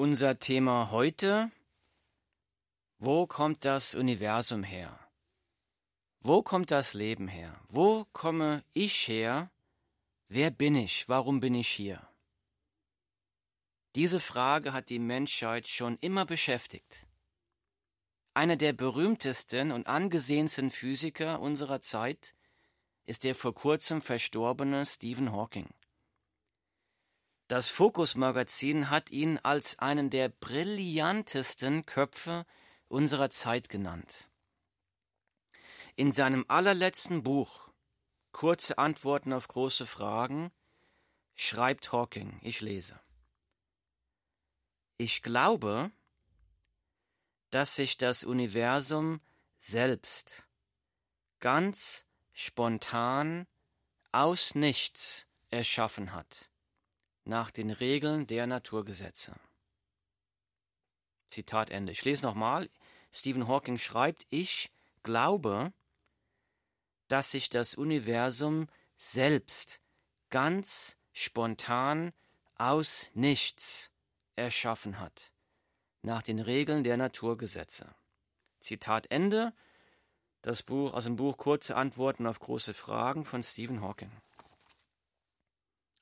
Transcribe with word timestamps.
Unser 0.00 0.38
Thema 0.38 0.92
heute, 0.92 1.50
wo 2.98 3.26
kommt 3.26 3.64
das 3.64 3.96
Universum 3.96 4.62
her? 4.62 4.96
Wo 6.20 6.40
kommt 6.44 6.70
das 6.70 6.94
Leben 6.94 7.26
her? 7.26 7.60
Wo 7.68 8.06
komme 8.12 8.62
ich 8.74 9.08
her? 9.08 9.50
Wer 10.28 10.52
bin 10.52 10.76
ich? 10.76 11.08
Warum 11.08 11.40
bin 11.40 11.56
ich 11.56 11.66
hier? 11.66 12.08
Diese 13.96 14.20
Frage 14.20 14.72
hat 14.72 14.88
die 14.88 15.00
Menschheit 15.00 15.66
schon 15.66 15.98
immer 16.00 16.24
beschäftigt. 16.24 17.08
Einer 18.34 18.54
der 18.54 18.74
berühmtesten 18.74 19.72
und 19.72 19.88
angesehensten 19.88 20.70
Physiker 20.70 21.40
unserer 21.40 21.82
Zeit 21.82 22.36
ist 23.06 23.24
der 23.24 23.34
vor 23.34 23.52
kurzem 23.52 24.00
verstorbene 24.00 24.86
Stephen 24.86 25.32
Hawking. 25.32 25.68
Das 27.48 27.70
Focus-Magazin 27.70 28.90
hat 28.90 29.10
ihn 29.10 29.38
als 29.38 29.78
einen 29.78 30.10
der 30.10 30.28
brillantesten 30.28 31.86
Köpfe 31.86 32.44
unserer 32.88 33.30
Zeit 33.30 33.70
genannt. 33.70 34.28
In 35.96 36.12
seinem 36.12 36.44
allerletzten 36.48 37.22
Buch 37.22 37.70
Kurze 38.32 38.76
Antworten 38.76 39.32
auf 39.32 39.48
große 39.48 39.86
Fragen 39.86 40.52
schreibt 41.34 41.90
Hawking, 41.90 42.38
ich 42.42 42.60
lese. 42.60 43.00
Ich 44.98 45.22
glaube, 45.22 45.90
dass 47.48 47.74
sich 47.74 47.96
das 47.96 48.24
Universum 48.24 49.22
selbst 49.58 50.48
ganz 51.40 52.06
spontan 52.34 53.46
aus 54.12 54.54
nichts 54.54 55.26
erschaffen 55.48 56.12
hat 56.12 56.50
nach 57.28 57.50
den 57.50 57.70
Regeln 57.70 58.26
der 58.26 58.46
Naturgesetze. 58.46 59.36
Zitat 61.30 61.70
Ende. 61.70 61.92
Ich 61.92 62.04
lese 62.04 62.24
nochmal. 62.24 62.70
Stephen 63.12 63.46
Hawking 63.46 63.78
schreibt, 63.78 64.26
ich 64.30 64.70
glaube, 65.02 65.72
dass 67.08 67.30
sich 67.30 67.50
das 67.50 67.74
Universum 67.74 68.66
selbst 68.96 69.80
ganz 70.30 70.96
spontan 71.12 72.12
aus 72.56 73.10
nichts 73.14 73.90
erschaffen 74.36 74.98
hat, 74.98 75.32
nach 76.02 76.22
den 76.22 76.38
Regeln 76.38 76.82
der 76.82 76.96
Naturgesetze. 76.96 77.94
Zitat 78.60 79.10
Ende. 79.10 79.52
Das 80.42 80.62
Buch 80.62 80.94
aus 80.94 81.04
dem 81.04 81.16
Buch 81.16 81.36
Kurze 81.36 81.76
Antworten 81.76 82.26
auf 82.26 82.38
große 82.38 82.72
Fragen 82.72 83.24
von 83.24 83.42
Stephen 83.42 83.82
Hawking. 83.82 84.12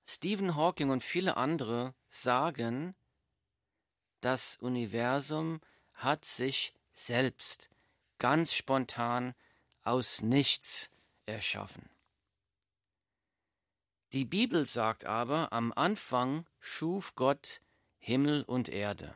Stephen 0.09 0.55
Hawking 0.55 0.91
und 0.91 1.03
viele 1.03 1.37
andere 1.37 1.95
sagen, 2.09 2.95
das 4.21 4.57
Universum 4.59 5.61
hat 5.95 6.25
sich 6.25 6.75
selbst 6.95 7.71
ganz 8.19 8.55
spontan 8.55 9.35
aus 9.83 10.23
nichts 10.23 10.91
erschaffen. 11.27 11.91
Die 14.13 14.25
Bibel 14.25 14.65
sagt 14.65 15.05
aber, 15.05 15.53
am 15.53 15.73
Anfang 15.73 16.47
schuf 16.61 17.15
Gott 17.17 17.61
Himmel 17.99 18.45
und 18.45 18.69
Erde. 18.69 19.15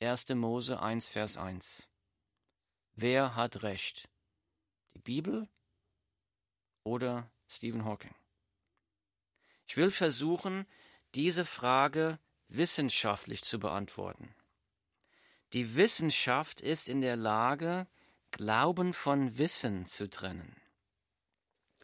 1. 0.00 0.30
Mose 0.30 0.80
1, 0.80 1.10
Vers 1.10 1.36
1. 1.36 1.88
Wer 2.94 3.36
hat 3.36 3.62
recht? 3.62 4.08
Die 4.94 4.98
Bibel 4.98 5.46
oder 6.82 7.30
Stephen 7.46 7.84
Hawking? 7.84 8.14
Ich 9.70 9.76
will 9.76 9.92
versuchen, 9.92 10.66
diese 11.14 11.44
Frage 11.44 12.18
wissenschaftlich 12.48 13.44
zu 13.44 13.60
beantworten. 13.60 14.34
Die 15.52 15.76
Wissenschaft 15.76 16.60
ist 16.60 16.88
in 16.88 17.00
der 17.00 17.14
Lage, 17.14 17.86
Glauben 18.32 18.92
von 18.92 19.38
Wissen 19.38 19.86
zu 19.86 20.10
trennen. 20.10 20.56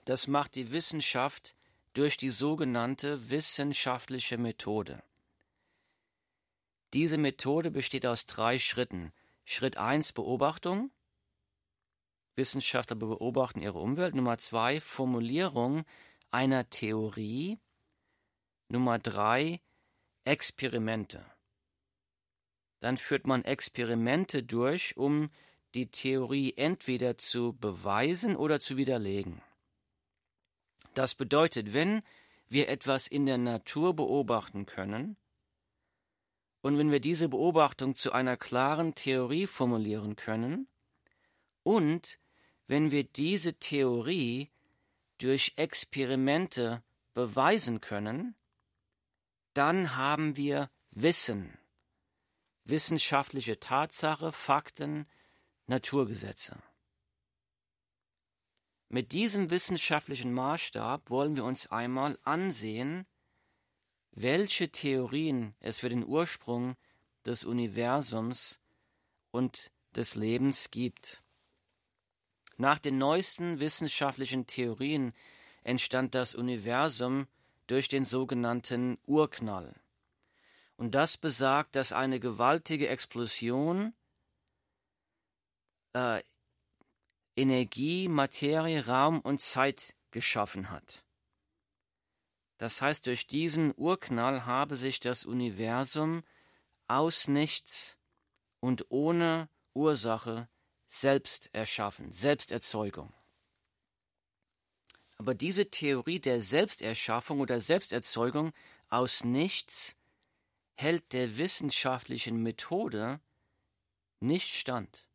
Das 0.04 0.26
macht 0.26 0.56
die 0.56 0.72
Wissenschaft 0.72 1.54
durch 1.92 2.16
die 2.16 2.30
sogenannte 2.30 3.30
wissenschaftliche 3.30 4.36
Methode. 4.36 5.04
Diese 6.92 7.18
Methode 7.18 7.70
besteht 7.70 8.04
aus 8.04 8.26
drei 8.26 8.58
Schritten. 8.58 9.12
Schritt 9.44 9.76
1 9.76 10.12
Beobachtung. 10.12 10.90
Wissenschaftler 12.34 12.96
beobachten 12.96 13.62
ihre 13.62 13.78
Umwelt. 13.78 14.16
Nummer 14.16 14.38
zwei 14.38 14.80
Formulierung 14.80 15.84
einer 16.32 16.68
Theorie. 16.68 17.60
Nummer 18.68 18.98
drei 18.98 19.60
Experimente. 20.24 21.24
Dann 22.80 22.96
führt 22.96 23.26
man 23.26 23.44
Experimente 23.44 24.42
durch, 24.42 24.96
um 24.96 25.30
die 25.74 25.90
Theorie 25.90 26.54
entweder 26.56 27.18
zu 27.18 27.52
beweisen 27.54 28.36
oder 28.36 28.60
zu 28.60 28.76
widerlegen. 28.76 29.42
Das 30.94 31.14
bedeutet, 31.14 31.74
wenn 31.74 32.02
wir 32.48 32.68
etwas 32.68 33.08
in 33.08 33.26
der 33.26 33.38
Natur 33.38 33.94
beobachten 33.94 34.66
können 34.66 35.16
und 36.62 36.78
wenn 36.78 36.90
wir 36.90 37.00
diese 37.00 37.28
Beobachtung 37.28 37.94
zu 37.94 38.12
einer 38.12 38.36
klaren 38.36 38.94
Theorie 38.94 39.46
formulieren 39.46 40.16
können 40.16 40.68
und 41.62 42.18
wenn 42.66 42.90
wir 42.90 43.04
diese 43.04 43.54
Theorie 43.54 44.50
durch 45.18 45.52
Experimente 45.56 46.82
beweisen 47.14 47.80
können, 47.80 48.34
dann 49.56 49.96
haben 49.96 50.36
wir 50.36 50.70
Wissen, 50.90 51.58
wissenschaftliche 52.64 53.58
Tatsache, 53.60 54.32
Fakten, 54.32 55.06
Naturgesetze. 55.66 56.62
Mit 58.88 59.12
diesem 59.12 59.50
wissenschaftlichen 59.50 60.32
Maßstab 60.32 61.10
wollen 61.10 61.36
wir 61.36 61.44
uns 61.44 61.66
einmal 61.66 62.18
ansehen, 62.22 63.06
welche 64.12 64.70
Theorien 64.70 65.54
es 65.60 65.78
für 65.78 65.88
den 65.88 66.04
Ursprung 66.04 66.76
des 67.24 67.44
Universums 67.44 68.60
und 69.30 69.72
des 69.94 70.14
Lebens 70.14 70.70
gibt. 70.70 71.22
Nach 72.56 72.78
den 72.78 72.98
neuesten 72.98 73.60
wissenschaftlichen 73.60 74.46
Theorien 74.46 75.12
entstand 75.62 76.14
das 76.14 76.34
Universum 76.34 77.26
durch 77.66 77.88
den 77.88 78.04
sogenannten 78.04 78.98
Urknall. 79.06 79.74
Und 80.76 80.94
das 80.94 81.16
besagt, 81.16 81.74
dass 81.74 81.92
eine 81.92 82.20
gewaltige 82.20 82.88
Explosion 82.88 83.94
äh, 85.94 86.22
Energie, 87.34 88.08
Materie, 88.08 88.86
Raum 88.86 89.20
und 89.20 89.40
Zeit 89.40 89.94
geschaffen 90.10 90.70
hat. 90.70 91.04
Das 92.58 92.80
heißt, 92.80 93.06
durch 93.06 93.26
diesen 93.26 93.74
Urknall 93.76 94.46
habe 94.46 94.76
sich 94.76 95.00
das 95.00 95.26
Universum 95.26 96.24
aus 96.86 97.28
nichts 97.28 97.98
und 98.60 98.86
ohne 98.90 99.48
Ursache 99.74 100.48
selbst 100.88 101.54
erschaffen, 101.54 102.12
Selbsterzeugung. 102.12 103.12
Aber 105.16 105.34
diese 105.34 105.70
Theorie 105.70 106.20
der 106.20 106.40
Selbsterschaffung 106.40 107.40
oder 107.40 107.60
Selbsterzeugung 107.60 108.52
aus 108.88 109.24
nichts 109.24 109.96
hält 110.74 111.12
der 111.12 111.36
wissenschaftlichen 111.38 112.42
Methode 112.42 113.20
nicht 114.20 114.54
stand. 114.54 115.08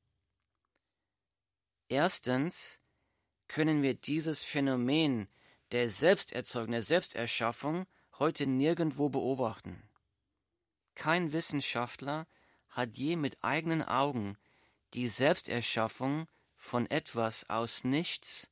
Erstens 1.87 2.79
können 3.47 3.81
wir 3.81 3.93
dieses 3.93 4.43
Phänomen 4.43 5.27
der 5.71 5.89
Selbsterzeugung, 5.89 6.71
der 6.71 6.83
Selbsterschaffung 6.83 7.85
heute 8.17 8.47
nirgendwo 8.47 9.09
beobachten. 9.09 9.81
Kein 10.95 11.33
Wissenschaftler 11.33 12.27
hat 12.69 12.95
je 12.95 13.15
mit 13.15 13.43
eigenen 13.43 13.83
Augen 13.83 14.37
die 14.93 15.07
Selbsterschaffung 15.07 16.27
von 16.55 16.89
etwas 16.89 17.49
aus 17.49 17.83
nichts 17.83 18.50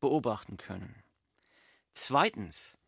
beobachten 0.00 0.56
können. 0.56 1.02
Zweitens, 1.92 2.78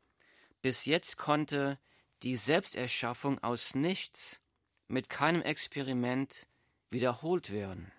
bis 0.63 0.85
jetzt 0.85 1.17
konnte 1.17 1.79
die 2.23 2.37
Selbsterschaffung 2.37 3.43
aus 3.43 3.75
nichts 3.75 4.43
mit 4.89 5.09
keinem 5.09 5.43
Experiment 5.43 6.47
wiederholt 6.91 7.51
werden. 7.51 7.93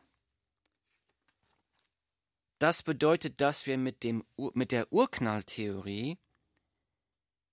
Das 2.57 2.83
bedeutet, 2.83 3.39
dass 3.39 3.65
wir 3.65 3.77
mit, 3.77 4.03
dem, 4.03 4.25
mit 4.53 4.71
der 4.73 4.91
Urknalltheorie, 4.91 6.17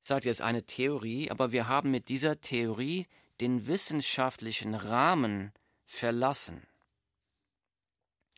sage 0.00 0.28
jetzt 0.28 0.42
eine 0.42 0.64
Theorie, 0.64 1.30
aber 1.30 1.52
wir 1.52 1.68
haben 1.68 1.90
mit 1.92 2.08
dieser 2.08 2.40
Theorie 2.40 3.06
den 3.40 3.66
wissenschaftlichen 3.68 4.74
Rahmen 4.74 5.52
verlassen. 5.84 6.66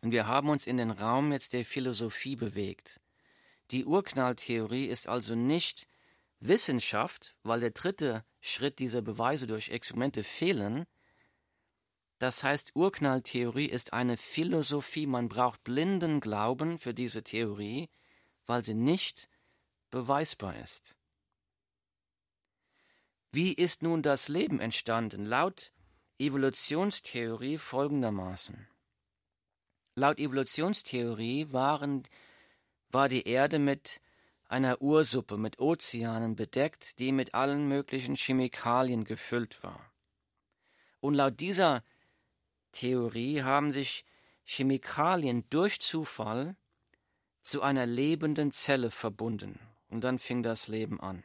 Und 0.02 0.12
wir 0.12 0.26
haben 0.26 0.50
uns 0.50 0.66
in 0.66 0.76
den 0.76 0.90
Raum 0.90 1.32
jetzt 1.32 1.54
der 1.54 1.64
Philosophie 1.64 2.36
bewegt. 2.36 3.00
Die 3.70 3.84
Urknalltheorie 3.84 4.86
ist 4.86 5.08
also 5.08 5.34
nicht 5.34 5.86
Wissenschaft, 6.40 7.36
weil 7.42 7.60
der 7.60 7.70
dritte 7.70 8.24
Schritt 8.40 8.78
dieser 8.78 9.02
Beweise 9.02 9.46
durch 9.46 9.68
Experimente 9.68 10.24
fehlen. 10.24 10.86
Das 12.18 12.42
heißt, 12.42 12.74
Urknalltheorie 12.74 13.66
ist 13.66 13.92
eine 13.92 14.16
Philosophie. 14.16 15.06
Man 15.06 15.28
braucht 15.28 15.62
blinden 15.64 16.20
Glauben 16.20 16.78
für 16.78 16.94
diese 16.94 17.22
Theorie, 17.22 17.88
weil 18.46 18.64
sie 18.64 18.74
nicht 18.74 19.28
beweisbar 19.90 20.56
ist. 20.56 20.96
Wie 23.32 23.52
ist 23.52 23.82
nun 23.82 24.02
das 24.02 24.28
Leben 24.28 24.58
entstanden? 24.58 25.26
Laut 25.26 25.72
Evolutionstheorie 26.18 27.58
folgendermaßen. 27.58 28.66
Laut 29.94 30.18
Evolutionstheorie 30.18 31.52
waren, 31.52 32.04
war 32.90 33.08
die 33.08 33.26
Erde 33.26 33.58
mit 33.58 34.00
einer 34.48 34.80
Ursuppe 34.80 35.36
mit 35.36 35.58
Ozeanen 35.58 36.34
bedeckt, 36.34 36.98
die 36.98 37.12
mit 37.12 37.34
allen 37.34 37.68
möglichen 37.68 38.16
Chemikalien 38.16 39.04
gefüllt 39.04 39.62
war. 39.62 39.92
Und 41.00 41.14
laut 41.14 41.38
dieser 41.40 41.84
Theorie 42.72 43.42
haben 43.42 43.72
sich 43.72 44.04
Chemikalien 44.44 45.48
durch 45.50 45.80
Zufall 45.80 46.56
zu 47.42 47.62
einer 47.62 47.86
lebenden 47.86 48.50
Zelle 48.50 48.90
verbunden. 48.90 49.60
Und 49.88 50.02
dann 50.02 50.18
fing 50.18 50.42
das 50.42 50.68
Leben 50.68 51.00
an. 51.00 51.24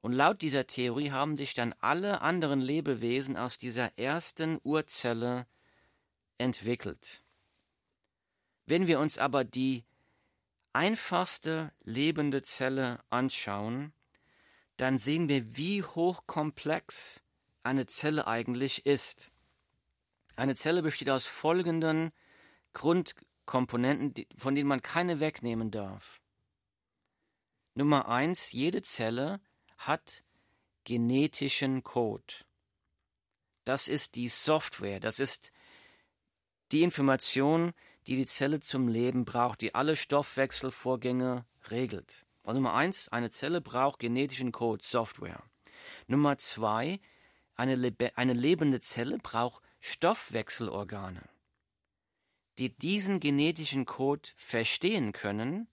Und 0.00 0.12
laut 0.12 0.42
dieser 0.42 0.66
Theorie 0.66 1.10
haben 1.10 1.36
sich 1.36 1.54
dann 1.54 1.74
alle 1.80 2.22
anderen 2.22 2.60
Lebewesen 2.60 3.36
aus 3.36 3.56
dieser 3.56 3.96
ersten 3.96 4.58
Urzelle 4.62 5.46
entwickelt. 6.38 7.21
Wenn 8.66 8.86
wir 8.86 9.00
uns 9.00 9.18
aber 9.18 9.44
die 9.44 9.84
einfachste 10.72 11.72
lebende 11.82 12.42
Zelle 12.42 13.00
anschauen, 13.10 13.92
dann 14.76 14.98
sehen 14.98 15.28
wir, 15.28 15.56
wie 15.56 15.82
hochkomplex 15.82 17.22
eine 17.62 17.86
Zelle 17.86 18.26
eigentlich 18.26 18.86
ist. 18.86 19.32
Eine 20.36 20.54
Zelle 20.54 20.82
besteht 20.82 21.10
aus 21.10 21.26
folgenden 21.26 22.10
Grundkomponenten, 22.72 24.26
von 24.36 24.54
denen 24.54 24.68
man 24.68 24.82
keine 24.82 25.20
wegnehmen 25.20 25.70
darf. 25.70 26.20
Nummer 27.74 28.08
eins, 28.08 28.52
jede 28.52 28.82
Zelle 28.82 29.40
hat 29.78 30.24
genetischen 30.84 31.82
Code. 31.82 32.34
Das 33.64 33.88
ist 33.88 34.16
die 34.16 34.28
Software, 34.28 35.00
das 35.00 35.18
ist 35.18 35.52
die 36.72 36.82
Information, 36.82 37.72
die 38.06 38.16
die 38.16 38.26
Zelle 38.26 38.60
zum 38.60 38.88
Leben 38.88 39.24
braucht, 39.24 39.60
die 39.60 39.74
alle 39.74 39.96
Stoffwechselvorgänge 39.96 41.44
regelt. 41.70 42.26
Also 42.44 42.60
Nummer 42.60 42.74
eins, 42.74 43.08
eine 43.10 43.30
Zelle 43.30 43.60
braucht 43.60 44.00
genetischen 44.00 44.50
Code, 44.50 44.82
Software. 44.84 45.42
Nummer 46.06 46.38
zwei, 46.38 47.00
eine, 47.54 47.76
lebe 47.76 48.16
eine 48.16 48.32
lebende 48.32 48.80
Zelle 48.80 49.18
braucht 49.18 49.62
Stoffwechselorgane, 49.80 51.22
die 52.58 52.76
diesen 52.76 53.20
genetischen 53.20 53.84
Code 53.84 54.30
verstehen 54.36 55.12
können 55.12 55.68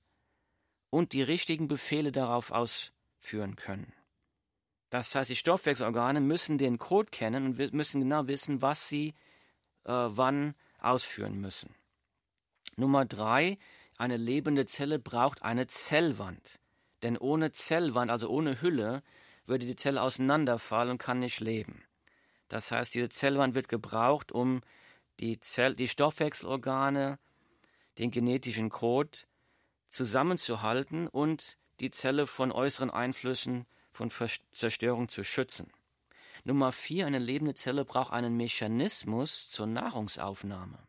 und 0.90 1.14
die 1.14 1.24
richtigen 1.24 1.68
Befehle 1.68 2.12
darauf 2.12 2.52
ausführen 2.52 3.56
können. 3.56 3.94
Das 4.90 5.14
heißt, 5.14 5.30
die 5.30 5.36
Stoffwechselorgane 5.36 6.20
müssen 6.20 6.58
den 6.58 6.80
Code 6.80 7.12
kennen 7.12 7.46
und 7.46 7.74
müssen 7.74 8.02
genau 8.02 8.28
wissen, 8.28 8.62
was 8.62 8.90
sie 8.90 9.10
äh, 9.86 9.92
wann 9.92 10.56
ausführen 10.82 11.40
müssen. 11.40 11.76
Nummer 12.76 13.06
drei, 13.06 13.58
eine 13.98 14.18
lebende 14.18 14.66
Zelle 14.66 15.00
braucht 15.00 15.42
eine 15.44 15.68
Zellwand. 15.68 16.60
Denn 17.04 17.18
ohne 17.18 17.52
Zellwand, 17.52 18.12
also 18.12 18.30
ohne 18.30 18.62
Hülle, 18.62 19.04
würde 19.46 19.66
die 19.66 19.76
Zelle 19.76 20.02
auseinanderfallen 20.02 20.92
und 20.92 20.98
kann 20.98 21.20
nicht 21.20 21.40
leben. 21.40 21.84
Das 22.48 22.72
heißt, 22.72 22.94
diese 22.96 23.10
Zellwand 23.10 23.56
wird 23.56 23.70
gebraucht, 23.70 24.32
um 24.32 24.62
die, 25.20 25.40
Zell 25.40 25.76
die 25.76 25.88
Stoffwechselorgane, 25.88 27.20
den 27.98 28.12
genetischen 28.12 28.70
Code 28.70 29.20
zusammenzuhalten 29.90 31.08
und 31.08 31.58
die 31.80 31.92
Zelle 31.92 32.28
von 32.28 32.52
äußeren 32.52 32.90
Einflüssen 32.90 33.66
von 33.92 34.12
Zerstörung 34.54 35.10
zu 35.10 35.24
schützen. 35.24 35.72
Nummer 36.50 36.72
vier, 36.72 37.06
eine 37.06 37.20
lebende 37.20 37.54
Zelle 37.54 37.86
braucht 37.86 38.12
einen 38.12 38.36
Mechanismus 38.36 39.50
zur 39.50 39.68
Nahrungsaufnahme. 39.68 40.80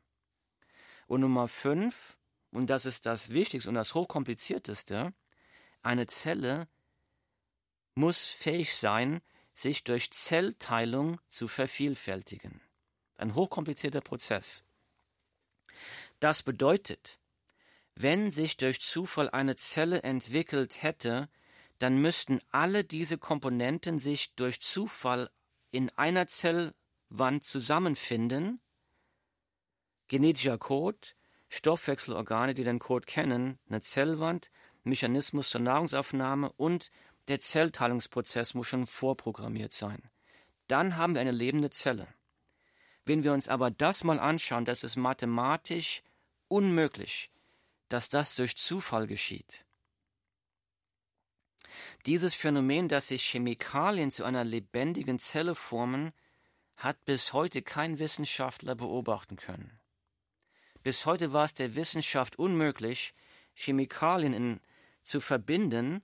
Und 1.06 1.20
Nummer 1.20 1.48
fünf, 1.48 2.16
und 2.50 2.70
das 2.70 2.86
ist 2.86 3.04
das 3.04 3.28
Wichtigste 3.28 3.68
und 3.68 3.74
das 3.74 3.92
Hochkomplizierteste, 3.92 5.12
eine 5.82 6.06
Zelle 6.06 6.66
muss 7.94 8.30
fähig 8.30 8.74
sein, 8.74 9.20
sich 9.52 9.84
durch 9.84 10.10
Zellteilung 10.12 11.20
zu 11.28 11.46
vervielfältigen. 11.46 12.62
Ein 13.18 13.34
hochkomplizierter 13.34 14.00
Prozess. 14.00 14.64
Das 16.20 16.42
bedeutet, 16.42 17.18
wenn 17.96 18.30
sich 18.30 18.56
durch 18.56 18.80
Zufall 18.80 19.28
eine 19.28 19.56
Zelle 19.56 20.04
entwickelt 20.04 20.82
hätte, 20.82 21.28
dann 21.78 21.98
müssten 21.98 22.40
alle 22.50 22.82
diese 22.82 23.18
Komponenten 23.18 23.98
sich 23.98 24.34
durch 24.36 24.62
Zufall 24.62 25.28
in 25.70 25.90
einer 25.90 26.26
Zellwand 26.26 27.44
zusammenfinden 27.44 28.60
genetischer 30.08 30.58
Code, 30.58 30.98
Stoffwechselorgane, 31.48 32.54
die 32.54 32.64
den 32.64 32.80
Code 32.80 33.06
kennen, 33.06 33.58
eine 33.68 33.80
Zellwand, 33.80 34.50
Mechanismus 34.82 35.50
zur 35.50 35.60
Nahrungsaufnahme 35.60 36.52
und 36.52 36.90
der 37.28 37.40
Zellteilungsprozess 37.40 38.54
muss 38.54 38.66
schon 38.66 38.86
vorprogrammiert 38.86 39.72
sein. 39.72 40.10
Dann 40.66 40.96
haben 40.96 41.14
wir 41.14 41.20
eine 41.20 41.30
lebende 41.30 41.70
Zelle. 41.70 42.08
Wenn 43.04 43.24
wir 43.24 43.32
uns 43.32 43.48
aber 43.48 43.70
das 43.70 44.04
mal 44.04 44.18
anschauen, 44.18 44.64
das 44.64 44.84
ist 44.84 44.96
mathematisch 44.96 46.02
unmöglich, 46.48 47.30
dass 47.88 48.08
das 48.08 48.34
durch 48.34 48.56
Zufall 48.56 49.06
geschieht. 49.06 49.64
Dieses 52.06 52.34
Phänomen, 52.34 52.88
dass 52.88 53.08
sich 53.08 53.24
Chemikalien 53.24 54.10
zu 54.10 54.24
einer 54.24 54.44
lebendigen 54.44 55.18
Zelle 55.18 55.54
formen, 55.54 56.12
hat 56.76 57.04
bis 57.04 57.32
heute 57.32 57.62
kein 57.62 57.98
Wissenschaftler 57.98 58.74
beobachten 58.74 59.36
können. 59.36 59.78
Bis 60.82 61.04
heute 61.04 61.32
war 61.32 61.44
es 61.44 61.54
der 61.54 61.74
Wissenschaft 61.74 62.38
unmöglich, 62.38 63.12
Chemikalien 63.54 64.32
in, 64.32 64.60
zu 65.02 65.20
verbinden, 65.20 66.02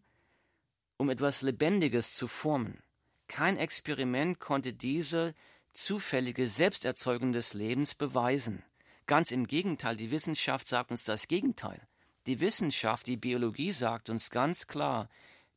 um 0.98 1.08
etwas 1.08 1.42
Lebendiges 1.42 2.14
zu 2.14 2.28
formen. 2.28 2.82
Kein 3.28 3.56
Experiment 3.56 4.38
konnte 4.38 4.72
diese 4.72 5.34
zufällige 5.72 6.48
Selbsterzeugung 6.48 7.32
des 7.32 7.54
Lebens 7.54 7.94
beweisen. 7.94 8.62
Ganz 9.06 9.30
im 9.30 9.46
Gegenteil, 9.46 9.96
die 9.96 10.10
Wissenschaft 10.10 10.68
sagt 10.68 10.90
uns 10.90 11.04
das 11.04 11.28
Gegenteil. 11.28 11.80
Die 12.26 12.40
Wissenschaft, 12.40 13.06
die 13.06 13.16
Biologie 13.16 13.72
sagt 13.72 14.10
uns 14.10 14.30
ganz 14.30 14.66
klar, 14.66 15.08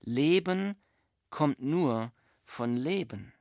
Leben 0.02 0.76
kommt 1.30 1.62
nur 1.62 2.12
von 2.44 2.76
Leben. 2.76 3.34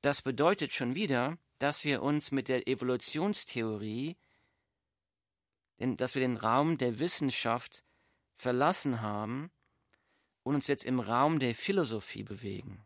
Das 0.00 0.22
bedeutet 0.22 0.72
schon 0.72 0.94
wieder, 0.94 1.38
dass 1.58 1.84
wir 1.84 2.02
uns 2.02 2.32
mit 2.32 2.48
der 2.48 2.66
Evolutionstheorie 2.66 4.16
dass 5.96 6.14
wir 6.14 6.22
den 6.22 6.36
Raum 6.36 6.78
der 6.78 6.98
Wissenschaft 6.98 7.84
verlassen 8.36 9.00
haben 9.00 9.50
und 10.42 10.54
uns 10.54 10.66
jetzt 10.66 10.84
im 10.84 11.00
Raum 11.00 11.38
der 11.38 11.54
Philosophie 11.54 12.22
bewegen. 12.22 12.84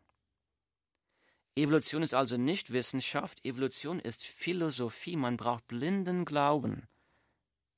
Evolution 1.57 2.03
ist 2.03 2.15
also 2.15 2.37
nicht 2.37 2.73
Wissenschaft, 2.73 3.45
Evolution 3.45 3.99
ist 3.99 4.25
Philosophie. 4.25 5.17
Man 5.17 5.37
braucht 5.37 5.67
blinden 5.69 6.25
Glauben 6.25 6.87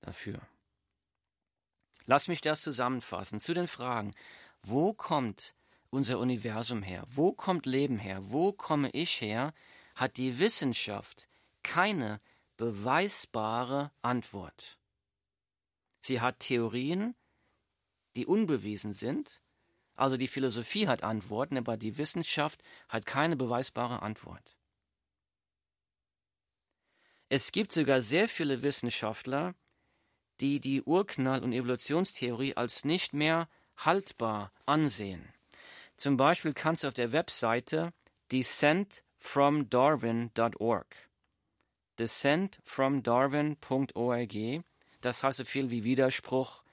dafür. 0.00 0.40
Lass 2.06 2.26
mich 2.26 2.40
das 2.40 2.62
zusammenfassen 2.62 3.38
zu 3.38 3.54
den 3.54 3.68
Fragen. 3.68 4.14
Wo 4.62 4.92
kommt 4.92 5.54
unser 5.90 6.18
Universum 6.18 6.82
her? 6.82 7.04
Wo 7.08 7.32
kommt 7.32 7.66
Leben 7.66 7.98
her? 7.98 8.30
Wo 8.30 8.52
komme 8.52 8.90
ich 8.90 9.20
her? 9.20 9.54
Hat 9.94 10.16
die 10.16 10.38
Wissenschaft 10.38 11.28
keine 11.62 12.20
beweisbare 12.56 13.92
Antwort. 14.02 14.78
Sie 16.00 16.20
hat 16.20 16.40
Theorien, 16.40 17.14
die 18.16 18.26
unbewiesen 18.26 18.92
sind. 18.92 19.42
Also 19.94 20.16
die 20.16 20.28
Philosophie 20.28 20.86
hat 20.86 21.02
Antworten, 21.02 21.56
aber 21.56 21.76
die 21.76 21.98
Wissenschaft 21.98 22.62
hat 22.88 23.06
keine 23.06 23.36
beweisbare 23.36 24.02
Antwort. 24.02 24.58
Es 27.28 27.52
gibt 27.52 27.72
sogar 27.72 28.00
sehr 28.00 28.28
viele 28.28 28.62
Wissenschaftler, 28.62 29.54
die 30.40 30.60
die 30.60 30.82
Urknall- 30.82 31.42
und 31.42 31.52
Evolutionstheorie 31.52 32.54
als 32.56 32.84
nicht 32.84 33.12
mehr 33.12 33.48
haltbar 33.78 34.52
ansehen. 34.66 35.32
Zum 35.96 36.16
Beispiel 36.16 36.54
kannst 36.54 36.84
du 36.84 36.88
auf 36.88 36.94
der 36.94 37.12
Webseite 37.12 37.92
descentfromdarwin.org 38.30 40.86
descentfromdarwin.org 41.98 44.64
das 45.00 45.22
heißt 45.22 45.38
so 45.38 45.44
viel 45.44 45.70
wie 45.70 45.84
Widerspruch 45.84 46.64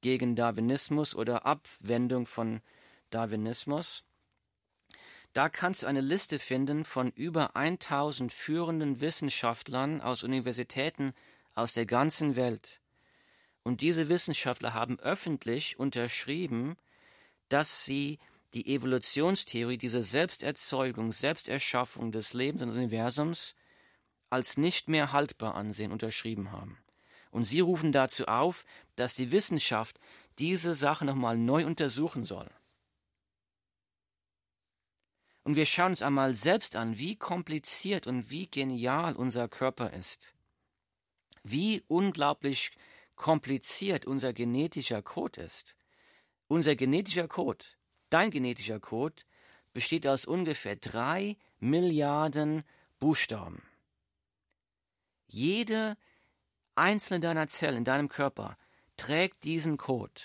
gegen 0.00 0.36
Darwinismus 0.36 1.14
oder 1.14 1.46
Abwendung 1.46 2.26
von 2.26 2.60
Darwinismus. 3.10 4.04
Da 5.32 5.48
kannst 5.48 5.82
du 5.82 5.86
eine 5.86 6.00
Liste 6.00 6.38
finden 6.38 6.84
von 6.84 7.10
über 7.12 7.56
1000 7.56 8.32
führenden 8.32 9.00
Wissenschaftlern 9.00 10.00
aus 10.00 10.22
Universitäten 10.22 11.14
aus 11.54 11.72
der 11.72 11.86
ganzen 11.86 12.36
Welt. 12.36 12.80
Und 13.68 13.82
diese 13.82 14.08
Wissenschaftler 14.08 14.72
haben 14.72 14.98
öffentlich 14.98 15.78
unterschrieben, 15.78 16.78
dass 17.50 17.84
sie 17.84 18.18
die 18.54 18.74
Evolutionstheorie, 18.74 19.76
diese 19.76 20.02
Selbsterzeugung, 20.02 21.12
Selbsterschaffung 21.12 22.10
des 22.10 22.32
Lebens 22.32 22.62
und 22.62 22.68
des 22.68 22.78
Universums 22.78 23.54
als 24.30 24.56
nicht 24.56 24.88
mehr 24.88 25.12
haltbar 25.12 25.54
ansehen, 25.54 25.92
unterschrieben 25.92 26.50
haben. 26.50 26.78
Und 27.30 27.44
sie 27.44 27.60
rufen 27.60 27.92
dazu 27.92 28.26
auf, 28.26 28.64
dass 28.96 29.16
die 29.16 29.32
Wissenschaft 29.32 30.00
diese 30.38 30.74
Sache 30.74 31.04
nochmal 31.04 31.36
neu 31.36 31.66
untersuchen 31.66 32.24
soll. 32.24 32.50
Und 35.44 35.56
wir 35.56 35.66
schauen 35.66 35.90
uns 35.90 36.00
einmal 36.00 36.32
selbst 36.32 36.74
an, 36.74 36.96
wie 36.96 37.16
kompliziert 37.16 38.06
und 38.06 38.30
wie 38.30 38.46
genial 38.46 39.14
unser 39.14 39.46
Körper 39.46 39.92
ist. 39.92 40.34
Wie 41.42 41.84
unglaublich 41.86 42.72
kompliziert 43.18 44.06
unser 44.06 44.32
genetischer 44.32 45.02
Code 45.02 45.42
ist. 45.42 45.76
Unser 46.46 46.76
genetischer 46.76 47.28
Code, 47.28 47.64
dein 48.08 48.30
genetischer 48.30 48.80
Code, 48.80 49.22
besteht 49.74 50.06
aus 50.06 50.24
ungefähr 50.24 50.76
drei 50.76 51.36
Milliarden 51.58 52.64
Buchstaben. 52.98 53.62
Jede 55.26 55.98
einzelne 56.74 57.20
deiner 57.20 57.48
Zellen 57.48 57.78
in 57.78 57.84
deinem 57.84 58.08
Körper 58.08 58.56
trägt 58.96 59.44
diesen 59.44 59.76
Code. 59.76 60.22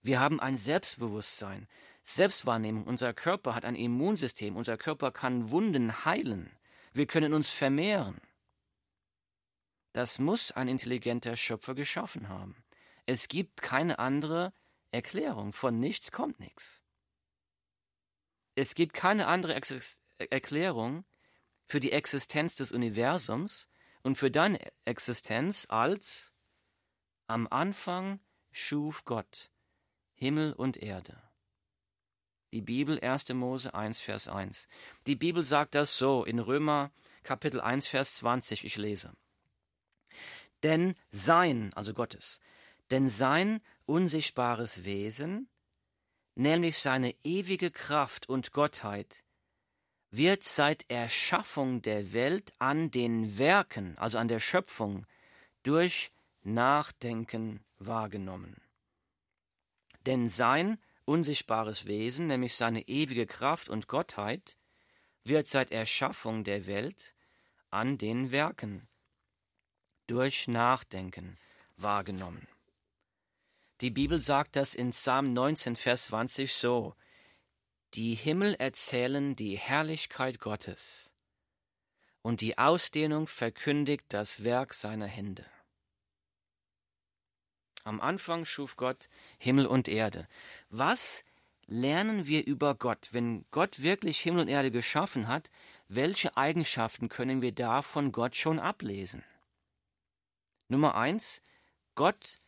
Wir 0.00 0.18
haben 0.18 0.40
ein 0.40 0.56
Selbstbewusstsein, 0.56 1.68
Selbstwahrnehmung. 2.02 2.84
Unser 2.84 3.14
Körper 3.14 3.54
hat 3.54 3.64
ein 3.64 3.76
Immunsystem. 3.76 4.56
Unser 4.56 4.76
Körper 4.76 5.12
kann 5.12 5.50
Wunden 5.50 6.04
heilen. 6.04 6.50
Wir 6.92 7.06
können 7.06 7.34
uns 7.34 7.48
vermehren. 7.48 8.20
Das 9.92 10.18
muss 10.18 10.52
ein 10.52 10.68
intelligenter 10.68 11.36
Schöpfer 11.36 11.74
geschaffen 11.74 12.28
haben. 12.28 12.64
Es 13.06 13.28
gibt 13.28 13.60
keine 13.60 13.98
andere 13.98 14.52
Erklärung. 14.90 15.52
Von 15.52 15.78
nichts 15.78 16.12
kommt 16.12 16.40
nichts. 16.40 16.82
Es 18.54 18.74
gibt 18.74 18.94
keine 18.94 19.26
andere 19.26 19.54
Ex 19.54 19.98
Erklärung 20.18 21.04
für 21.64 21.80
die 21.80 21.92
Existenz 21.92 22.54
des 22.54 22.70
Universums 22.70 23.68
und 24.02 24.16
für 24.16 24.30
deine 24.30 24.60
Existenz 24.84 25.66
als 25.68 26.32
am 27.26 27.48
Anfang 27.50 28.20
schuf 28.50 29.04
Gott 29.04 29.50
Himmel 30.12 30.52
und 30.52 30.76
Erde. 30.76 31.20
Die 32.52 32.60
Bibel 32.60 33.00
1. 33.00 33.30
Mose 33.30 33.74
1, 33.74 34.00
Vers 34.00 34.28
1. 34.28 34.68
Die 35.06 35.16
Bibel 35.16 35.44
sagt 35.44 35.74
das 35.74 35.96
so 35.96 36.24
in 36.24 36.38
Römer 36.38 36.92
Kapitel 37.22 37.60
1, 37.60 37.86
Vers 37.86 38.16
20, 38.16 38.64
ich 38.64 38.76
lese. 38.76 39.14
Denn 40.62 40.94
sein, 41.10 41.70
also 41.74 41.94
Gottes, 41.94 42.40
denn 42.90 43.08
sein 43.08 43.60
unsichtbares 43.86 44.84
Wesen, 44.84 45.48
nämlich 46.34 46.78
seine 46.78 47.14
ewige 47.24 47.70
Kraft 47.70 48.28
und 48.28 48.52
Gottheit, 48.52 49.24
wird 50.10 50.44
seit 50.44 50.88
Erschaffung 50.90 51.82
der 51.82 52.12
Welt 52.12 52.52
an 52.58 52.90
den 52.90 53.38
Werken, 53.38 53.96
also 53.98 54.18
an 54.18 54.28
der 54.28 54.40
Schöpfung, 54.40 55.06
durch 55.62 56.12
Nachdenken 56.42 57.64
wahrgenommen. 57.78 58.60
Denn 60.06 60.28
sein 60.28 60.78
unsichtbares 61.04 61.86
Wesen, 61.86 62.26
nämlich 62.26 62.56
seine 62.56 62.86
ewige 62.88 63.26
Kraft 63.26 63.68
und 63.68 63.88
Gottheit, 63.88 64.56
wird 65.24 65.48
seit 65.48 65.70
Erschaffung 65.70 66.44
der 66.44 66.66
Welt 66.66 67.14
an 67.70 67.96
den 67.96 68.32
Werken 68.32 68.88
durch 70.06 70.48
Nachdenken 70.48 71.38
wahrgenommen. 71.76 72.46
Die 73.80 73.90
Bibel 73.90 74.20
sagt 74.20 74.56
das 74.56 74.74
in 74.74 74.90
Psalm 74.90 75.32
19, 75.32 75.76
Vers 75.76 76.06
20 76.06 76.54
so: 76.54 76.94
die 77.94 78.14
Himmel 78.14 78.54
erzählen 78.54 79.36
die 79.36 79.58
Herrlichkeit 79.58 80.38
Gottes, 80.38 81.12
und 82.22 82.40
die 82.40 82.56
Ausdehnung 82.56 83.26
verkündigt 83.26 84.04
das 84.08 84.44
Werk 84.44 84.72
seiner 84.72 85.06
Hände. 85.06 85.44
Am 87.84 88.00
Anfang 88.00 88.46
schuf 88.46 88.76
Gott 88.76 89.10
Himmel 89.38 89.66
und 89.66 89.88
Erde. 89.88 90.26
Was 90.70 91.22
lernen 91.66 92.26
wir 92.26 92.46
über 92.46 92.74
Gott? 92.76 93.08
Wenn 93.10 93.44
Gott 93.50 93.82
wirklich 93.82 94.20
Himmel 94.20 94.42
und 94.42 94.48
Erde 94.48 94.70
geschaffen 94.70 95.28
hat, 95.28 95.50
welche 95.88 96.34
Eigenschaften 96.38 97.10
können 97.10 97.42
wir 97.42 97.52
da 97.52 97.82
von 97.82 98.10
Gott 98.10 98.36
schon 98.36 98.58
ablesen? 98.58 99.22
Nummer 100.72 100.96
eins, 100.96 101.42
Gott 101.94 102.38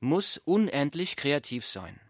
muss 0.00 0.38
unendlich 0.38 1.16
kreativ 1.16 1.66
sein. 1.66 2.00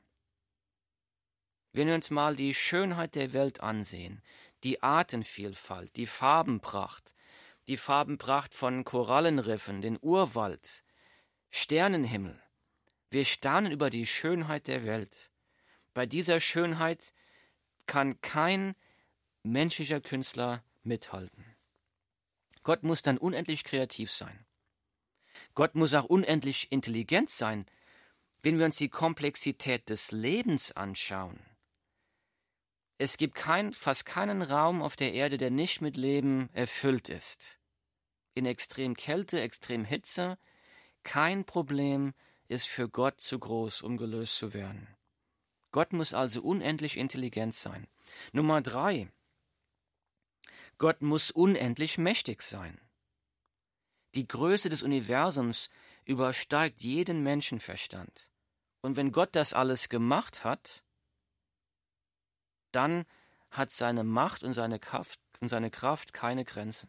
Wenn 1.72 1.88
wir 1.88 1.94
uns 1.94 2.10
mal 2.10 2.36
die 2.36 2.54
Schönheit 2.54 3.14
der 3.14 3.32
Welt 3.32 3.60
ansehen, 3.60 4.22
die 4.64 4.82
Artenvielfalt, 4.82 5.96
die 5.96 6.06
Farbenpracht, 6.06 7.14
die 7.68 7.78
Farbenpracht 7.78 8.52
von 8.52 8.84
Korallenriffen, 8.84 9.80
den 9.80 9.98
Urwald, 10.00 10.84
Sternenhimmel, 11.50 12.38
wir 13.10 13.24
staunen 13.24 13.72
über 13.72 13.88
die 13.88 14.06
Schönheit 14.06 14.68
der 14.68 14.84
Welt. 14.84 15.30
Bei 15.94 16.04
dieser 16.04 16.40
Schönheit 16.40 17.14
kann 17.86 18.20
kein 18.20 18.74
menschlicher 19.42 20.00
Künstler 20.02 20.64
mithalten. 20.82 21.56
Gott 22.62 22.82
muss 22.82 23.00
dann 23.00 23.18
unendlich 23.18 23.64
kreativ 23.64 24.10
sein. 24.10 24.46
Gott 25.54 25.74
muss 25.74 25.94
auch 25.94 26.04
unendlich 26.04 26.72
intelligent 26.72 27.30
sein, 27.30 27.66
wenn 28.42 28.58
wir 28.58 28.66
uns 28.66 28.76
die 28.76 28.88
Komplexität 28.88 29.88
des 29.88 30.10
Lebens 30.10 30.72
anschauen. 30.72 31.38
Es 32.98 33.16
gibt 33.16 33.34
kein, 33.34 33.72
fast 33.72 34.06
keinen 34.06 34.42
Raum 34.42 34.80
auf 34.82 34.96
der 34.96 35.12
Erde, 35.12 35.36
der 35.36 35.50
nicht 35.50 35.80
mit 35.80 35.96
Leben 35.96 36.48
erfüllt 36.52 37.08
ist. 37.08 37.58
In 38.34 38.46
extrem 38.46 38.94
Kälte, 38.94 39.40
extrem 39.40 39.84
Hitze, 39.84 40.38
kein 41.02 41.44
Problem 41.44 42.14
ist 42.48 42.66
für 42.66 42.88
Gott 42.88 43.20
zu 43.20 43.38
groß, 43.38 43.82
um 43.82 43.96
gelöst 43.96 44.36
zu 44.36 44.54
werden. 44.54 44.86
Gott 45.72 45.92
muss 45.92 46.14
also 46.14 46.42
unendlich 46.42 46.96
intelligent 46.96 47.54
sein. 47.54 47.88
Nummer 48.32 48.60
drei. 48.60 49.10
Gott 50.78 51.02
muss 51.02 51.30
unendlich 51.30 51.98
mächtig 51.98 52.42
sein. 52.42 52.80
Die 54.14 54.28
Größe 54.28 54.68
des 54.68 54.82
Universums 54.82 55.70
übersteigt 56.04 56.82
jeden 56.82 57.22
Menschenverstand. 57.22 58.30
Und 58.80 58.96
wenn 58.96 59.12
Gott 59.12 59.34
das 59.36 59.52
alles 59.52 59.88
gemacht 59.88 60.44
hat, 60.44 60.82
dann 62.72 63.04
hat 63.50 63.70
seine 63.70 64.04
Macht 64.04 64.42
und 64.42 64.52
seine 64.52 64.78
Kraft, 64.78 65.20
und 65.40 65.48
seine 65.48 65.70
Kraft 65.70 66.12
keine 66.12 66.44
Grenzen. 66.44 66.88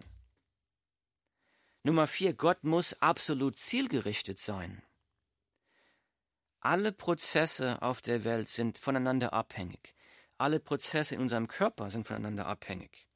Nummer 1.84 2.08
vier, 2.08 2.34
Gott 2.34 2.64
muss 2.64 2.94
absolut 3.02 3.58
zielgerichtet 3.58 4.40
sein. 4.40 4.82
Alle 6.62 6.94
Prozesse 6.94 7.82
auf 7.82 8.02
der 8.02 8.24
Welt 8.24 8.50
sind 8.50 8.78
voneinander 8.78 9.34
abhängig. 9.34 9.94
Alle 10.38 10.62
Prozesse 10.62 11.16
in 11.16 11.22
unserem 11.22 11.50
Körper 11.50 11.92
sind 11.92 12.08
voneinander 12.08 12.46
abhängig. 12.46 13.08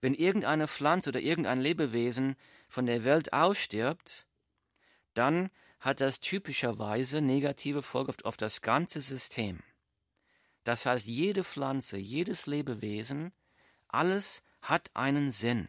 Wenn 0.00 0.14
irgendeine 0.14 0.68
Pflanze 0.68 1.10
oder 1.10 1.20
irgendein 1.20 1.60
Lebewesen 1.60 2.36
von 2.68 2.86
der 2.86 3.04
Welt 3.04 3.32
ausstirbt, 3.32 4.26
dann 5.14 5.50
hat 5.80 6.00
das 6.00 6.20
typischerweise 6.20 7.20
negative 7.20 7.82
Folgen 7.82 8.14
auf 8.24 8.36
das 8.36 8.60
ganze 8.60 9.00
System. 9.00 9.62
Das 10.64 10.86
heißt, 10.86 11.06
jede 11.06 11.44
Pflanze, 11.44 11.96
jedes 11.96 12.46
Lebewesen, 12.46 13.32
alles 13.88 14.42
hat 14.60 14.90
einen 14.94 15.30
Sinn. 15.30 15.68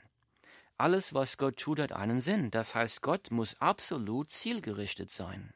Alles, 0.77 1.13
was 1.13 1.37
Gott 1.37 1.57
tut, 1.57 1.79
hat 1.79 1.91
einen 1.91 2.21
Sinn. 2.21 2.51
Das 2.51 2.75
heißt, 2.75 3.01
Gott 3.01 3.31
muss 3.31 3.59
absolut 3.61 4.31
zielgerichtet 4.31 5.11
sein. 5.11 5.53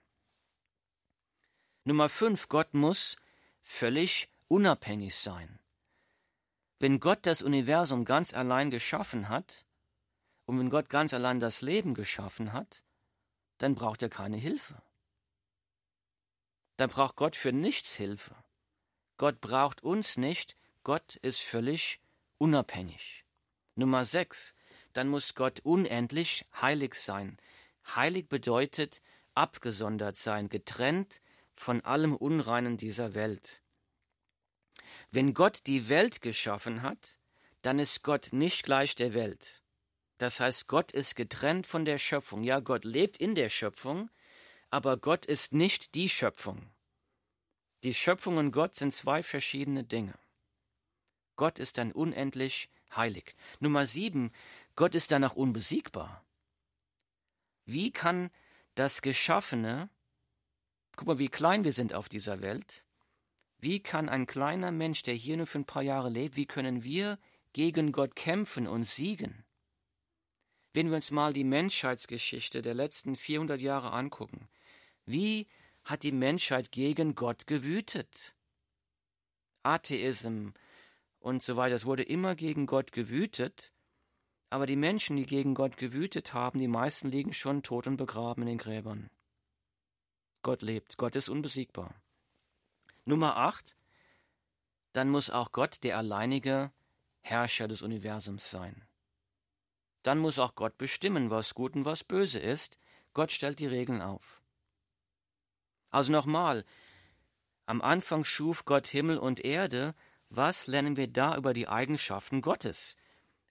Nummer 1.83 2.09
fünf, 2.09 2.47
Gott 2.47 2.73
muss 2.73 3.17
völlig 3.62 4.29
unabhängig 4.47 5.15
sein. 5.15 5.59
Wenn 6.79 7.00
Gott 7.00 7.19
das 7.25 7.41
Universum 7.41 8.05
ganz 8.05 8.33
allein 8.33 8.69
geschaffen 8.69 9.29
hat, 9.29 9.65
und 10.45 10.59
wenn 10.59 10.69
Gott 10.69 10.89
ganz 10.89 11.13
allein 11.13 11.39
das 11.39 11.62
Leben 11.62 11.93
geschaffen 11.93 12.53
hat, 12.53 12.83
dann 13.57 13.75
braucht 13.75 14.01
er 14.01 14.09
keine 14.09 14.38
Hilfe. 14.38 14.81
Dann 16.77 16.89
braucht 16.89 17.15
Gott 17.15 17.35
für 17.35 17.51
nichts 17.51 17.95
Hilfe. 17.95 18.35
Gott 19.17 19.39
braucht 19.41 19.83
uns 19.83 20.17
nicht, 20.17 20.57
Gott 20.83 21.15
ist 21.17 21.41
völlig 21.41 22.01
unabhängig. 22.38 23.25
Nummer 23.75 24.05
sechs, 24.05 24.55
dann 24.91 25.07
muss 25.07 25.35
Gott 25.35 25.62
unendlich 25.62 26.45
heilig 26.62 26.95
sein. 26.95 27.38
Heilig 27.95 28.27
bedeutet 28.27 29.01
abgesondert 29.33 30.17
sein, 30.17 30.50
getrennt 30.50 31.21
von 31.55 31.81
allem 31.81 32.15
Unreinen 32.15 32.77
dieser 32.77 33.13
Welt. 33.13 33.63
Wenn 35.12 35.33
Gott 35.33 35.62
die 35.67 35.89
Welt 35.89 36.21
geschaffen 36.21 36.81
hat, 36.81 37.17
dann 37.62 37.79
ist 37.79 38.03
Gott 38.03 38.29
nicht 38.31 38.63
gleich 38.63 38.95
der 38.95 39.13
Welt. 39.13 39.62
Das 40.17 40.39
heißt, 40.39 40.67
Gott 40.67 40.91
ist 40.91 41.15
getrennt 41.15 41.67
von 41.67 41.86
der 41.86 41.98
Schöpfung. 41.98 42.43
Ja, 42.43 42.60
Gott 42.60 42.86
lebt 42.86 43.17
in 43.17 43.36
der 43.36 43.50
Schöpfung, 43.50 44.10
aber 44.70 44.98
Gott 44.98 45.25
ist 45.25 45.53
nicht 45.53 45.96
die 45.96 46.10
Schöpfung. 46.10 46.72
Die 47.84 47.93
Schöpfung 47.93 48.38
und 48.38 48.51
Gott 48.51 48.75
sind 48.75 48.93
zwei 48.93 49.24
verschiedene 49.24 49.84
Dinge. 49.84 50.17
Gott 51.36 51.60
ist 51.60 51.77
dann 51.77 51.91
unendlich 51.91 52.70
heilig. 52.96 53.36
Nummer 53.60 53.86
sieben, 53.86 54.32
Gott 54.75 54.96
ist 54.96 55.12
danach 55.12 55.36
unbesiegbar. 55.36 56.24
Wie 57.65 57.91
kann 57.91 58.29
das 58.75 59.01
Geschaffene, 59.01 59.89
guck 60.96 61.08
mal, 61.08 61.20
wie 61.20 61.29
klein 61.29 61.63
wir 61.63 61.74
sind 61.74 61.93
auf 61.93 62.10
dieser 62.10 62.41
Welt, 62.41 62.86
wie 63.58 63.79
kann 63.82 64.10
ein 64.10 64.27
kleiner 64.27 64.72
Mensch, 64.72 65.03
der 65.03 65.13
hier 65.13 65.38
nur 65.38 65.48
für 65.48 65.60
ein 65.60 65.65
paar 65.65 65.84
Jahre 65.84 66.10
lebt, 66.10 66.36
wie 66.36 66.46
können 66.46 66.84
wir 66.84 67.17
gegen 67.53 67.91
Gott 67.91 68.15
kämpfen 68.15 68.67
und 68.67 68.84
siegen? 68.84 69.42
Wenn 70.73 70.89
wir 70.89 70.95
uns 70.95 71.11
mal 71.11 71.33
die 71.33 71.43
Menschheitsgeschichte 71.43 72.63
der 72.63 72.73
letzten 72.73 73.15
400 73.15 73.61
Jahre 73.61 73.91
angucken, 73.91 74.49
wie 75.05 75.47
hat 75.83 76.01
die 76.03 76.11
Menschheit 76.11 76.71
gegen 76.71 77.13
Gott 77.13 77.45
gewütet? 77.45 78.35
Atheism 79.61 80.49
und 81.19 81.43
so 81.43 81.55
weiter, 81.55 81.75
es 81.75 81.85
wurde 81.85 82.03
immer 82.03 82.35
gegen 82.35 82.65
Gott 82.65 82.91
gewütet, 82.91 83.71
aber 84.49 84.65
die 84.65 84.75
Menschen, 84.75 85.15
die 85.15 85.25
gegen 85.25 85.53
Gott 85.53 85.77
gewütet 85.77 86.33
haben, 86.33 86.59
die 86.59 86.67
meisten 86.67 87.09
liegen 87.09 87.33
schon 87.33 87.63
tot 87.63 87.87
und 87.87 87.97
begraben 87.97 88.41
in 88.43 88.49
den 88.49 88.57
Gräbern. 88.57 89.09
Gott 90.41 90.61
lebt, 90.61 90.97
Gott 90.97 91.15
ist 91.15 91.29
unbesiegbar. 91.29 91.95
Nummer 93.05 93.37
8. 93.37 93.77
Dann 94.91 95.09
muss 95.09 95.29
auch 95.29 95.51
Gott 95.51 95.83
der 95.83 95.97
alleinige 95.97 96.71
Herrscher 97.21 97.67
des 97.67 97.81
Universums 97.81 98.49
sein. 98.49 98.87
Dann 100.03 100.19
muss 100.19 100.38
auch 100.38 100.55
Gott 100.55 100.77
bestimmen, 100.77 101.29
was 101.29 101.55
gut 101.55 101.75
und 101.75 101.86
was 101.86 102.03
böse 102.03 102.39
ist. 102.39 102.77
Gott 103.13 103.31
stellt 103.31 103.60
die 103.60 103.67
Regeln 103.67 104.01
auf. 104.01 104.41
Also 105.89 106.12
nochmal, 106.12 106.65
am 107.65 107.81
Anfang 107.81 108.25
schuf 108.25 108.65
Gott 108.65 108.88
Himmel 108.88 109.17
und 109.17 109.43
Erde. 109.43 109.95
Was 110.29 110.67
lernen 110.67 110.98
wir 110.98 111.07
da 111.07 111.38
über 111.38 111.53
die 111.53 111.67
Eigenschaften 111.67 112.41
Gottes? 112.41 112.98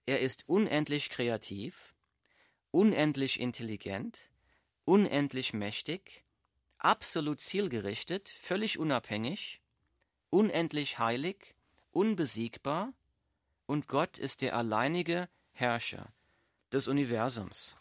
Er 0.05 0.19
ist 0.19 0.47
unendlich 0.47 1.09
kreativ, 1.09 1.95
unendlich 2.71 3.39
intelligent, 3.39 4.29
unendlich 4.85 5.53
mächtig, 5.53 6.25
absolut 6.77 7.41
zielgerichtet, 7.41 8.29
völlig 8.29 8.77
unabhängig, 8.77 9.61
unendlich 10.29 10.99
heilig, 10.99 11.55
unbesiegbar, 11.91 12.93
und 13.65 13.87
Gott 13.87 14.19
ist 14.19 14.41
der 14.41 14.57
alleinige 14.57 15.29
Herrscher 15.53 16.13
des 16.73 16.87
Universums. 16.87 17.75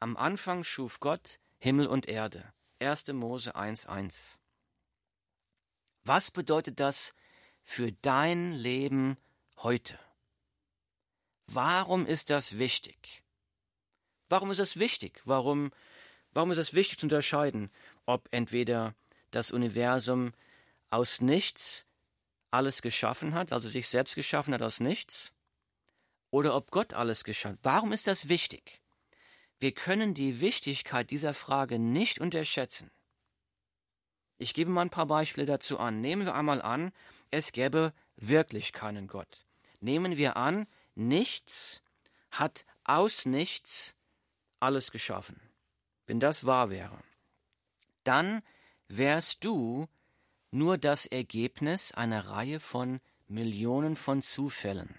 Am 0.00 0.16
Anfang 0.16 0.62
schuf 0.62 1.00
Gott 1.00 1.40
Himmel 1.58 1.86
und 1.88 2.06
Erde. 2.06 2.52
1. 2.78 3.08
Mose 3.08 3.56
1.1. 3.56 4.38
Was 6.04 6.30
bedeutet 6.30 6.78
das 6.78 7.14
für 7.62 7.90
dein 7.92 8.52
Leben 8.52 9.16
heute? 9.58 9.98
Warum 11.48 12.06
ist 12.06 12.30
das 12.30 12.58
wichtig? 12.58 13.24
Warum 14.28 14.50
ist 14.50 14.58
es 14.58 14.78
wichtig? 14.78 15.22
Warum, 15.24 15.72
warum 16.32 16.50
ist 16.50 16.58
es 16.58 16.74
wichtig 16.74 16.98
zu 16.98 17.06
unterscheiden, 17.06 17.70
ob 18.04 18.28
entweder 18.30 18.94
das 19.30 19.50
Universum 19.50 20.32
aus 20.90 21.20
nichts 21.20 21.86
alles 22.50 22.82
geschaffen 22.82 23.34
hat, 23.34 23.52
also 23.52 23.68
sich 23.68 23.88
selbst 23.88 24.14
geschaffen 24.14 24.54
hat 24.54 24.62
aus 24.62 24.80
nichts, 24.80 25.32
oder 26.36 26.54
ob 26.54 26.70
Gott 26.70 26.92
alles 26.92 27.24
geschaffen 27.24 27.54
hat? 27.54 27.64
Warum 27.64 27.92
ist 27.92 28.06
das 28.06 28.28
wichtig? 28.28 28.82
Wir 29.58 29.72
können 29.72 30.12
die 30.12 30.42
Wichtigkeit 30.42 31.10
dieser 31.10 31.32
Frage 31.32 31.78
nicht 31.78 32.20
unterschätzen. 32.20 32.90
Ich 34.36 34.52
gebe 34.52 34.70
mal 34.70 34.82
ein 34.82 34.90
paar 34.90 35.06
Beispiele 35.06 35.46
dazu 35.46 35.78
an. 35.78 36.02
Nehmen 36.02 36.26
wir 36.26 36.34
einmal 36.34 36.60
an, 36.60 36.92
es 37.30 37.52
gäbe 37.52 37.94
wirklich 38.16 38.74
keinen 38.74 39.06
Gott. 39.06 39.46
Nehmen 39.80 40.18
wir 40.18 40.36
an, 40.36 40.66
nichts 40.94 41.82
hat 42.30 42.66
aus 42.84 43.24
nichts 43.24 43.96
alles 44.60 44.90
geschaffen. 44.90 45.40
Wenn 46.06 46.20
das 46.20 46.44
wahr 46.44 46.68
wäre, 46.68 46.98
dann 48.04 48.42
wärst 48.88 49.42
du 49.42 49.88
nur 50.50 50.76
das 50.76 51.06
Ergebnis 51.06 51.92
einer 51.92 52.28
Reihe 52.28 52.60
von 52.60 53.00
Millionen 53.26 53.96
von 53.96 54.20
Zufällen. 54.20 54.98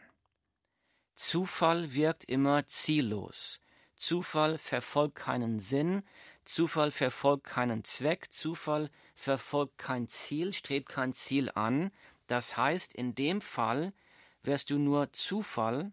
Zufall 1.18 1.94
wirkt 1.94 2.26
immer 2.26 2.68
ziellos. 2.68 3.60
Zufall 3.96 4.60
verfolgt 4.60 5.16
keinen 5.16 5.60
Sinn, 5.60 6.04
Zufall 6.46 6.92
verfolgt 6.92 7.44
keinen 7.44 7.84
Zweck, 7.84 8.32
Zufall 8.32 8.92
verfolgt 9.16 9.80
kein 9.80 10.08
Ziel, 10.08 10.54
strebt 10.54 10.90
kein 10.90 11.14
Ziel 11.14 11.50
an. 11.50 11.92
Das 12.28 12.56
heißt, 12.56 12.94
in 12.94 13.16
dem 13.16 13.42
Fall 13.42 13.94
wärst 14.44 14.70
du 14.70 14.78
nur 14.78 15.12
Zufall 15.12 15.92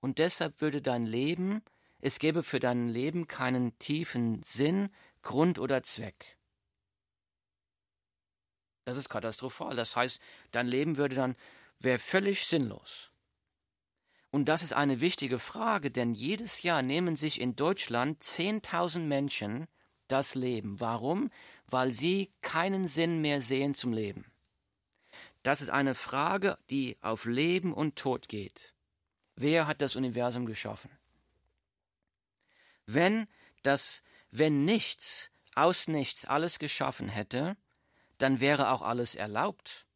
und 0.00 0.18
deshalb 0.18 0.60
würde 0.60 0.82
dein 0.82 1.06
Leben, 1.06 1.62
es 2.00 2.18
gäbe 2.18 2.42
für 2.42 2.58
dein 2.58 2.88
Leben 2.88 3.28
keinen 3.28 3.78
tiefen 3.78 4.42
Sinn, 4.42 4.90
Grund 5.22 5.60
oder 5.60 5.84
Zweck. 5.84 6.36
Das 8.84 8.96
ist 8.96 9.08
katastrophal. 9.10 9.76
Das 9.76 9.94
heißt, 9.94 10.20
dein 10.50 10.66
Leben 10.66 10.96
würde 10.96 11.14
dann 11.14 11.36
wäre 11.78 12.00
völlig 12.00 12.46
sinnlos. 12.46 13.09
Und 14.30 14.44
das 14.44 14.62
ist 14.62 14.72
eine 14.72 15.00
wichtige 15.00 15.38
Frage, 15.38 15.90
denn 15.90 16.14
jedes 16.14 16.62
Jahr 16.62 16.82
nehmen 16.82 17.16
sich 17.16 17.40
in 17.40 17.56
Deutschland 17.56 18.22
10.000 18.22 19.00
Menschen 19.00 19.66
das 20.06 20.34
Leben. 20.36 20.78
Warum? 20.78 21.30
Weil 21.66 21.92
sie 21.92 22.32
keinen 22.40 22.86
Sinn 22.86 23.20
mehr 23.20 23.40
sehen 23.40 23.74
zum 23.74 23.92
Leben. 23.92 24.30
Das 25.42 25.62
ist 25.62 25.70
eine 25.70 25.94
Frage, 25.94 26.58
die 26.70 26.96
auf 27.00 27.24
Leben 27.24 27.72
und 27.72 27.96
Tod 27.96 28.28
geht. 28.28 28.74
Wer 29.34 29.66
hat 29.66 29.80
das 29.80 29.96
Universum 29.96 30.46
geschaffen? 30.46 30.90
Wenn 32.86 33.26
das, 33.62 34.02
wenn 34.30 34.64
nichts 34.64 35.30
aus 35.54 35.88
nichts 35.88 36.24
alles 36.24 36.58
geschaffen 36.58 37.08
hätte, 37.08 37.56
dann 38.18 38.38
wäre 38.40 38.70
auch 38.70 38.82
alles 38.82 39.14
erlaubt. 39.16 39.86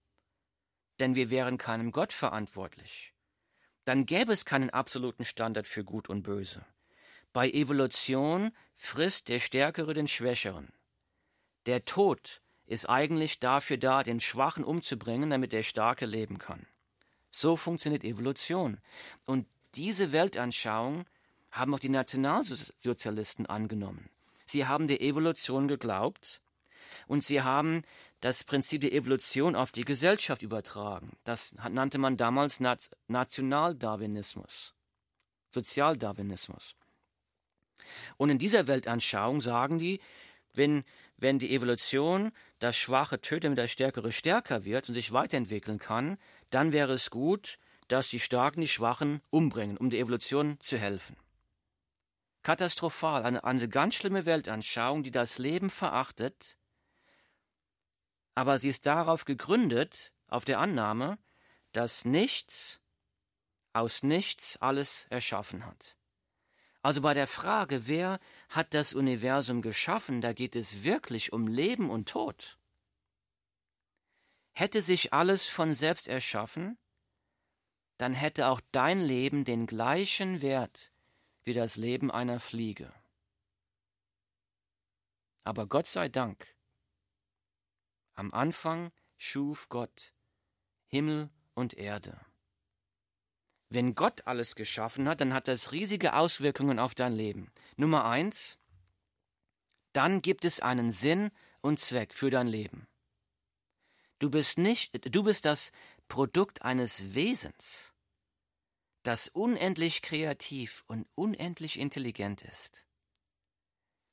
Denn 0.98 1.14
wir 1.14 1.30
wären 1.30 1.58
keinem 1.58 1.92
Gott 1.92 2.12
verantwortlich 2.12 3.13
dann 3.84 4.06
gäbe 4.06 4.32
es 4.32 4.44
keinen 4.44 4.70
absoluten 4.70 5.24
Standard 5.24 5.66
für 5.66 5.84
Gut 5.84 6.08
und 6.08 6.22
Böse. 6.22 6.64
Bei 7.32 7.50
Evolution 7.50 8.52
frisst 8.74 9.28
der 9.28 9.40
Stärkere 9.40 9.94
den 9.94 10.08
Schwächeren. 10.08 10.72
Der 11.66 11.84
Tod 11.84 12.42
ist 12.66 12.88
eigentlich 12.88 13.40
dafür 13.40 13.76
da, 13.76 14.02
den 14.02 14.20
Schwachen 14.20 14.64
umzubringen, 14.64 15.30
damit 15.30 15.52
der 15.52 15.62
Starke 15.62 16.06
leben 16.06 16.38
kann. 16.38 16.66
So 17.30 17.56
funktioniert 17.56 18.04
Evolution. 18.04 18.78
Und 19.26 19.46
diese 19.74 20.12
Weltanschauung 20.12 21.04
haben 21.50 21.74
auch 21.74 21.80
die 21.80 21.88
Nationalsozialisten 21.88 23.46
angenommen. 23.46 24.08
Sie 24.46 24.66
haben 24.66 24.86
der 24.86 25.02
Evolution 25.02 25.68
geglaubt 25.68 26.40
und 27.06 27.24
sie 27.24 27.42
haben 27.42 27.82
das 28.24 28.42
Prinzip 28.42 28.80
der 28.80 28.94
Evolution 28.94 29.54
auf 29.54 29.70
die 29.70 29.84
Gesellschaft 29.84 30.40
übertragen. 30.40 31.14
Das 31.24 31.54
nannte 31.68 31.98
man 31.98 32.16
damals 32.16 32.58
Nationaldarwinismus, 33.06 34.72
Sozialdarwinismus. 35.50 36.74
Und 38.16 38.30
in 38.30 38.38
dieser 38.38 38.66
Weltanschauung 38.66 39.42
sagen 39.42 39.78
die, 39.78 40.00
wenn, 40.54 40.84
wenn 41.18 41.38
die 41.38 41.54
Evolution 41.54 42.32
das 42.60 42.78
Schwache 42.78 43.20
tötet, 43.20 43.44
damit 43.44 43.58
das 43.58 43.70
Stärkere 43.70 44.10
stärker 44.10 44.64
wird 44.64 44.88
und 44.88 44.94
sich 44.94 45.12
weiterentwickeln 45.12 45.78
kann, 45.78 46.16
dann 46.48 46.72
wäre 46.72 46.94
es 46.94 47.10
gut, 47.10 47.58
dass 47.88 48.08
die 48.08 48.20
Starken 48.20 48.62
die 48.62 48.68
Schwachen 48.68 49.20
umbringen, 49.28 49.76
um 49.76 49.90
der 49.90 50.00
Evolution 50.00 50.58
zu 50.60 50.78
helfen. 50.78 51.18
Katastrophal, 52.42 53.22
eine, 53.22 53.44
eine 53.44 53.68
ganz 53.68 53.96
schlimme 53.96 54.24
Weltanschauung, 54.24 55.02
die 55.02 55.10
das 55.10 55.36
Leben 55.36 55.68
verachtet, 55.68 56.56
aber 58.34 58.58
sie 58.58 58.68
ist 58.68 58.86
darauf 58.86 59.24
gegründet, 59.24 60.12
auf 60.28 60.44
der 60.44 60.58
Annahme, 60.58 61.18
dass 61.72 62.04
nichts 62.04 62.80
aus 63.72 64.02
nichts 64.02 64.56
alles 64.58 65.06
erschaffen 65.10 65.66
hat. 65.66 65.96
Also 66.82 67.00
bei 67.00 67.14
der 67.14 67.26
Frage, 67.26 67.86
wer 67.86 68.20
hat 68.48 68.74
das 68.74 68.94
Universum 68.94 69.62
geschaffen, 69.62 70.20
da 70.20 70.32
geht 70.32 70.54
es 70.54 70.84
wirklich 70.84 71.32
um 71.32 71.46
Leben 71.46 71.90
und 71.90 72.08
Tod. 72.08 72.58
Hätte 74.52 74.82
sich 74.82 75.12
alles 75.12 75.46
von 75.46 75.72
selbst 75.74 76.06
erschaffen, 76.06 76.78
dann 77.96 78.12
hätte 78.12 78.48
auch 78.48 78.60
dein 78.70 79.00
Leben 79.00 79.44
den 79.44 79.66
gleichen 79.66 80.42
Wert 80.42 80.92
wie 81.42 81.52
das 81.52 81.76
Leben 81.76 82.10
einer 82.10 82.40
Fliege. 82.40 82.92
Aber 85.42 85.66
Gott 85.66 85.86
sei 85.86 86.08
Dank 86.08 86.46
am 88.14 88.32
Anfang 88.32 88.92
schuf 89.16 89.68
Gott 89.68 90.14
Himmel 90.86 91.30
und 91.54 91.74
Erde. 91.74 92.20
Wenn 93.68 93.94
Gott 93.94 94.26
alles 94.26 94.54
geschaffen 94.54 95.08
hat, 95.08 95.20
dann 95.20 95.34
hat 95.34 95.48
das 95.48 95.72
riesige 95.72 96.14
Auswirkungen 96.14 96.78
auf 96.78 96.94
dein 96.94 97.12
Leben. 97.12 97.50
Nummer 97.76 98.04
eins, 98.04 98.58
dann 99.92 100.22
gibt 100.22 100.44
es 100.44 100.60
einen 100.60 100.92
Sinn 100.92 101.30
und 101.62 101.80
Zweck 101.80 102.14
für 102.14 102.30
dein 102.30 102.46
Leben. 102.46 102.86
Du 104.18 104.30
bist 104.30 104.58
nicht, 104.58 105.12
du 105.14 105.22
bist 105.24 105.44
das 105.44 105.72
Produkt 106.08 106.62
eines 106.62 107.14
Wesens, 107.14 107.92
das 109.02 109.28
unendlich 109.28 110.02
kreativ 110.02 110.84
und 110.86 111.08
unendlich 111.14 111.78
intelligent 111.78 112.42
ist. 112.42 112.86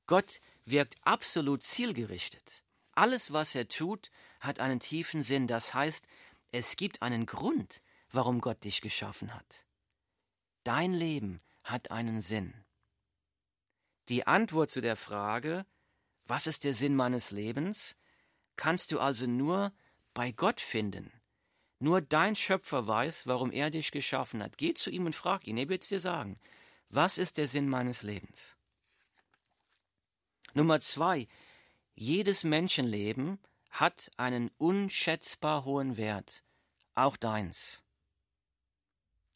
Gott 0.08 0.42
wirkt 0.66 0.96
absolut 1.04 1.64
zielgerichtet. 1.64 2.64
Alles, 2.94 3.34
was 3.34 3.56
er 3.56 3.68
tut, 3.68 4.12
hat 4.40 4.60
einen 4.60 4.80
tiefen 4.80 5.24
Sinn. 5.24 5.48
Das 5.48 5.74
heißt, 5.74 6.08
es 6.52 6.76
gibt 6.76 7.02
einen 7.02 7.26
Grund, 7.26 7.82
warum 8.12 8.42
Gott 8.42 8.64
dich 8.64 8.82
geschaffen 8.82 9.34
hat. 9.34 9.66
Dein 10.64 10.94
Leben 10.94 11.42
hat 11.64 11.92
einen 11.92 12.20
Sinn. 12.20 12.54
Die 14.10 14.28
Antwort 14.28 14.70
zu 14.70 14.82
der 14.82 14.96
Frage, 14.96 15.66
was 16.26 16.48
ist 16.48 16.64
der 16.64 16.74
Sinn 16.74 16.96
meines 16.96 17.32
Lebens, 17.32 17.98
kannst 18.58 18.92
du 18.92 19.00
also 19.00 19.26
nur 19.26 19.72
bei 20.14 20.32
Gott 20.32 20.60
finden. 20.60 21.12
Nur 21.80 22.02
dein 22.02 22.36
Schöpfer 22.36 22.86
weiß, 22.86 23.26
warum 23.26 23.52
er 23.52 23.72
dich 23.72 23.92
geschaffen 23.92 24.44
hat. 24.44 24.58
Geh 24.58 24.74
zu 24.74 24.92
ihm 24.92 25.06
und 25.06 25.16
frag 25.16 25.48
ihn, 25.48 25.58
er 25.58 25.70
wird 25.70 25.84
es 25.84 25.90
dir 25.90 26.00
sagen. 26.00 26.40
Was 26.90 27.18
ist 27.18 27.38
der 27.38 27.48
Sinn 27.48 27.70
meines 27.70 28.04
Lebens? 28.04 28.58
Nummer 30.54 30.82
zwei, 30.82 31.28
jedes 32.02 32.44
Menschenleben 32.44 33.38
hat 33.70 34.12
einen 34.18 34.50
unschätzbar 34.58 35.66
hohen 35.66 35.98
Wert, 35.98 36.44
auch 36.96 37.16
deins. 37.16 37.84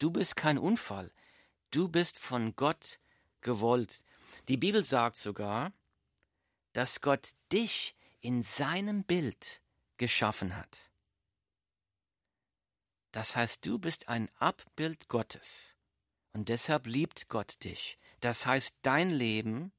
Du 0.00 0.10
bist 0.10 0.34
kein 0.34 0.58
Unfall, 0.58 1.12
du 1.70 1.88
bist 1.88 2.18
von 2.18 2.56
Gott 2.56 2.98
gewollt. 3.40 4.04
Die 4.48 4.56
Bibel 4.56 4.84
sagt 4.84 5.16
sogar, 5.16 5.72
dass 6.72 7.00
Gott 7.02 7.34
dich 7.52 7.94
in 8.20 8.42
seinem 8.42 9.04
Bild 9.04 9.62
geschaffen 9.96 10.56
hat. 10.56 10.90
Das 13.12 13.36
heißt, 13.36 13.64
du 13.64 13.78
bist 13.78 14.08
ein 14.08 14.28
Abbild 14.40 15.08
Gottes 15.08 15.76
und 16.32 16.48
deshalb 16.48 16.88
liebt 16.88 17.28
Gott 17.28 17.62
dich. 17.62 17.96
Das 18.18 18.44
heißt, 18.44 18.74
dein 18.82 19.10
Leben 19.10 19.72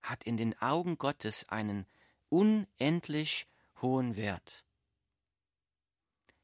hat 0.00 0.24
in 0.24 0.38
den 0.38 0.58
Augen 0.62 0.96
Gottes 0.96 1.46
einen 1.50 1.86
unendlich 2.34 3.46
hohen 3.80 4.16
Wert. 4.16 4.64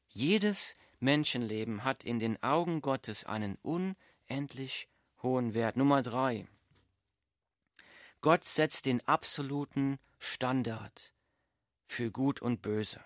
Jedes 0.07 0.75
Menschenleben 1.01 1.83
hat 1.83 2.05
in 2.05 2.17
den 2.17 2.41
Augen 2.41 2.81
Gottes 2.81 3.25
einen 3.25 3.57
unendlich 3.61 4.87
hohen 5.21 5.53
Wert. 5.53 5.75
Nummer 5.75 6.01
drei. 6.01 6.47
Gott 8.21 8.45
setzt 8.45 8.85
den 8.85 9.05
absoluten 9.05 9.99
Standard 10.17 11.13
für 11.87 12.09
Gut 12.09 12.41
und 12.41 12.61
Böse. 12.61 13.03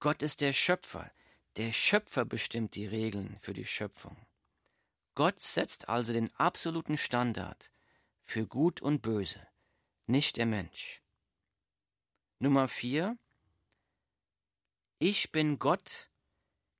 Gott 0.00 0.20
ist 0.20 0.40
der 0.40 0.52
Schöpfer. 0.52 1.12
Der 1.56 1.70
Schöpfer 1.70 2.24
bestimmt 2.24 2.74
die 2.74 2.86
Regeln 2.86 3.36
für 3.38 3.52
die 3.52 3.66
Schöpfung. 3.66 4.16
Gott 5.14 5.40
setzt 5.40 5.88
also 5.88 6.12
den 6.12 6.34
absoluten 6.34 6.96
Standard 6.96 7.70
für 8.20 8.48
Gut 8.48 8.82
und 8.82 9.00
Böse, 9.00 9.46
nicht 10.06 10.38
der 10.38 10.46
Mensch. 10.46 11.03
Nummer 12.44 12.68
vier. 12.68 13.16
Ich 14.98 15.32
bin 15.32 15.58
Gott 15.58 16.10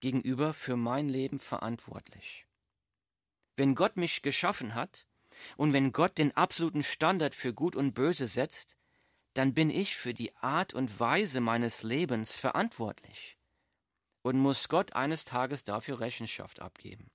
gegenüber 0.01 0.53
für 0.53 0.77
mein 0.77 1.09
Leben 1.09 1.39
verantwortlich. 1.39 2.47
Wenn 3.57 3.75
Gott 3.75 3.97
mich 3.97 4.21
geschaffen 4.21 4.75
hat 4.75 5.09
und 5.57 5.73
wenn 5.73 5.93
Gott 5.93 6.19
den 6.19 6.37
absoluten 6.37 6.83
Standard 6.83 7.35
für 7.35 7.55
Gut 7.55 7.77
und 7.77 7.95
Böse 7.95 8.27
setzt, 8.27 8.77
dann 9.33 9.55
bin 9.55 9.71
ich 9.71 9.97
für 9.97 10.13
die 10.13 10.37
Art 10.37 10.75
und 10.75 11.01
Weise 11.01 11.41
meines 11.41 11.83
Lebens 11.83 12.37
verantwortlich 12.37 13.39
und 14.21 14.39
muss 14.39 14.69
Gott 14.69 14.93
eines 14.93 15.25
Tages 15.25 15.65
dafür 15.65 15.99
Rechenschaft 15.99 16.61
abgeben. 16.61 17.11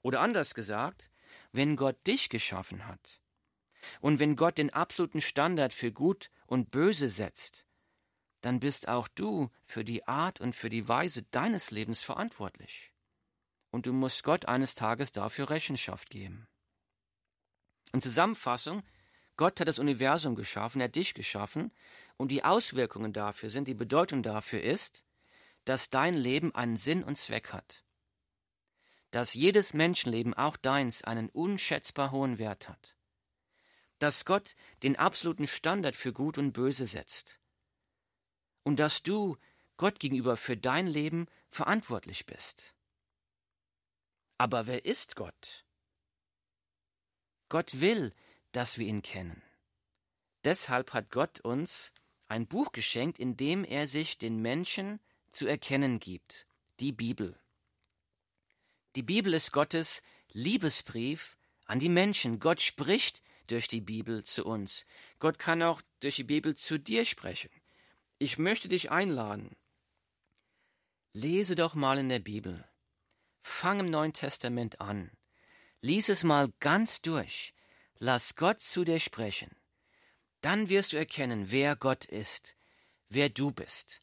Oder 0.00 0.22
anders 0.22 0.54
gesagt, 0.54 1.10
wenn 1.52 1.76
Gott 1.76 2.06
dich 2.06 2.30
geschaffen 2.30 2.86
hat 2.86 3.20
und 4.00 4.20
wenn 4.20 4.36
Gott 4.36 4.56
den 4.56 4.70
absoluten 4.70 5.20
Standard 5.20 5.74
für 5.74 5.92
Gut 5.92 6.30
und 6.46 6.70
Böse 6.70 7.10
setzt, 7.10 7.66
dann 8.40 8.60
bist 8.60 8.88
auch 8.88 9.08
du 9.08 9.50
für 9.64 9.84
die 9.84 10.06
Art 10.06 10.40
und 10.40 10.54
für 10.54 10.70
die 10.70 10.88
Weise 10.88 11.22
deines 11.24 11.70
Lebens 11.70 12.02
verantwortlich. 12.02 12.92
Und 13.70 13.86
du 13.86 13.92
musst 13.92 14.24
Gott 14.24 14.46
eines 14.46 14.74
Tages 14.74 15.12
dafür 15.12 15.50
Rechenschaft 15.50 16.10
geben. 16.10 16.48
In 17.92 18.00
Zusammenfassung, 18.00 18.82
Gott 19.36 19.60
hat 19.60 19.68
das 19.68 19.78
Universum 19.78 20.34
geschaffen, 20.34 20.80
er 20.80 20.88
hat 20.88 20.96
dich 20.96 21.14
geschaffen, 21.14 21.72
und 22.16 22.28
die 22.28 22.44
Auswirkungen 22.44 23.12
dafür 23.12 23.48
sind, 23.50 23.68
die 23.68 23.74
Bedeutung 23.74 24.22
dafür 24.22 24.62
ist, 24.62 25.06
dass 25.64 25.90
dein 25.90 26.14
Leben 26.14 26.54
einen 26.54 26.76
Sinn 26.76 27.02
und 27.02 27.16
Zweck 27.16 27.52
hat. 27.52 27.84
Dass 29.10 29.34
jedes 29.34 29.74
Menschenleben, 29.74 30.34
auch 30.34 30.56
deins, 30.56 31.02
einen 31.02 31.28
unschätzbar 31.30 32.10
hohen 32.10 32.38
Wert 32.38 32.68
hat. 32.68 32.96
Dass 33.98 34.24
Gott 34.24 34.54
den 34.82 34.96
absoluten 34.96 35.46
Standard 35.46 35.96
für 35.96 36.12
Gut 36.12 36.38
und 36.38 36.52
Böse 36.52 36.86
setzt. 36.86 37.39
Und 38.62 38.76
dass 38.76 39.02
du 39.02 39.36
Gott 39.76 39.98
gegenüber 40.00 40.36
für 40.36 40.56
dein 40.56 40.86
Leben 40.86 41.26
verantwortlich 41.48 42.26
bist. 42.26 42.74
Aber 44.38 44.66
wer 44.66 44.84
ist 44.84 45.16
Gott? 45.16 45.64
Gott 47.48 47.80
will, 47.80 48.14
dass 48.52 48.78
wir 48.78 48.86
ihn 48.86 49.02
kennen. 49.02 49.42
Deshalb 50.44 50.92
hat 50.92 51.10
Gott 51.10 51.40
uns 51.40 51.92
ein 52.28 52.46
Buch 52.46 52.72
geschenkt, 52.72 53.18
in 53.18 53.36
dem 53.36 53.64
er 53.64 53.86
sich 53.86 54.18
den 54.18 54.40
Menschen 54.40 55.00
zu 55.32 55.46
erkennen 55.46 55.98
gibt, 55.98 56.46
die 56.78 56.92
Bibel. 56.92 57.38
Die 58.96 59.02
Bibel 59.02 59.34
ist 59.34 59.52
Gottes 59.52 60.02
Liebesbrief 60.32 61.36
an 61.66 61.78
die 61.78 61.88
Menschen. 61.88 62.40
Gott 62.40 62.60
spricht 62.60 63.22
durch 63.46 63.68
die 63.68 63.80
Bibel 63.80 64.24
zu 64.24 64.44
uns. 64.44 64.86
Gott 65.18 65.38
kann 65.38 65.62
auch 65.62 65.82
durch 66.00 66.16
die 66.16 66.24
Bibel 66.24 66.56
zu 66.56 66.78
dir 66.78 67.04
sprechen. 67.04 67.50
Ich 68.22 68.36
möchte 68.36 68.68
dich 68.68 68.90
einladen. 68.90 69.56
Lese 71.14 71.54
doch 71.54 71.74
mal 71.74 71.96
in 71.96 72.10
der 72.10 72.18
Bibel. 72.18 72.68
Fang 73.40 73.80
im 73.80 73.88
Neuen 73.88 74.12
Testament 74.12 74.78
an. 74.78 75.10
Lies 75.80 76.10
es 76.10 76.22
mal 76.22 76.52
ganz 76.60 77.00
durch. 77.00 77.54
Lass 77.98 78.36
Gott 78.36 78.60
zu 78.60 78.84
dir 78.84 79.00
sprechen. 79.00 79.56
Dann 80.42 80.68
wirst 80.68 80.92
du 80.92 80.98
erkennen, 80.98 81.50
wer 81.50 81.76
Gott 81.76 82.04
ist, 82.04 82.58
wer 83.08 83.30
du 83.30 83.52
bist. 83.52 84.02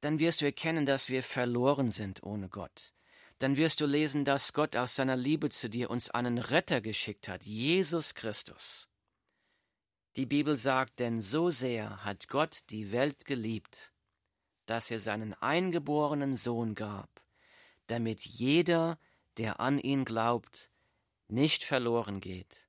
Dann 0.00 0.20
wirst 0.20 0.42
du 0.42 0.44
erkennen, 0.44 0.86
dass 0.86 1.08
wir 1.08 1.24
verloren 1.24 1.90
sind 1.90 2.22
ohne 2.22 2.48
Gott. 2.48 2.94
Dann 3.40 3.56
wirst 3.56 3.80
du 3.80 3.86
lesen, 3.86 4.24
dass 4.24 4.52
Gott 4.52 4.76
aus 4.76 4.94
seiner 4.94 5.16
Liebe 5.16 5.50
zu 5.50 5.68
dir 5.68 5.90
uns 5.90 6.08
einen 6.08 6.38
Retter 6.38 6.80
geschickt 6.80 7.26
hat, 7.26 7.44
Jesus 7.44 8.14
Christus. 8.14 8.86
Die 10.16 10.24
Bibel 10.24 10.56
sagt, 10.56 10.98
denn 10.98 11.20
so 11.20 11.50
sehr 11.50 12.02
hat 12.02 12.28
Gott 12.28 12.60
die 12.70 12.90
Welt 12.90 13.26
geliebt, 13.26 13.92
dass 14.64 14.90
er 14.90 14.98
seinen 14.98 15.34
eingeborenen 15.34 16.36
Sohn 16.36 16.74
gab, 16.74 17.10
damit 17.86 18.22
jeder, 18.22 18.98
der 19.36 19.60
an 19.60 19.78
ihn 19.78 20.06
glaubt, 20.06 20.70
nicht 21.28 21.64
verloren 21.64 22.20
geht, 22.20 22.66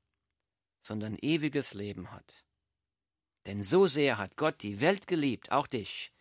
sondern 0.82 1.16
ewiges 1.22 1.74
Leben 1.74 2.12
hat. 2.12 2.44
Denn 3.46 3.64
so 3.64 3.88
sehr 3.88 4.18
hat 4.18 4.36
Gott 4.36 4.62
die 4.62 4.82
Welt 4.82 5.08
geliebt, 5.08 5.54
auch 5.54 5.68
dich, 5.68 6.12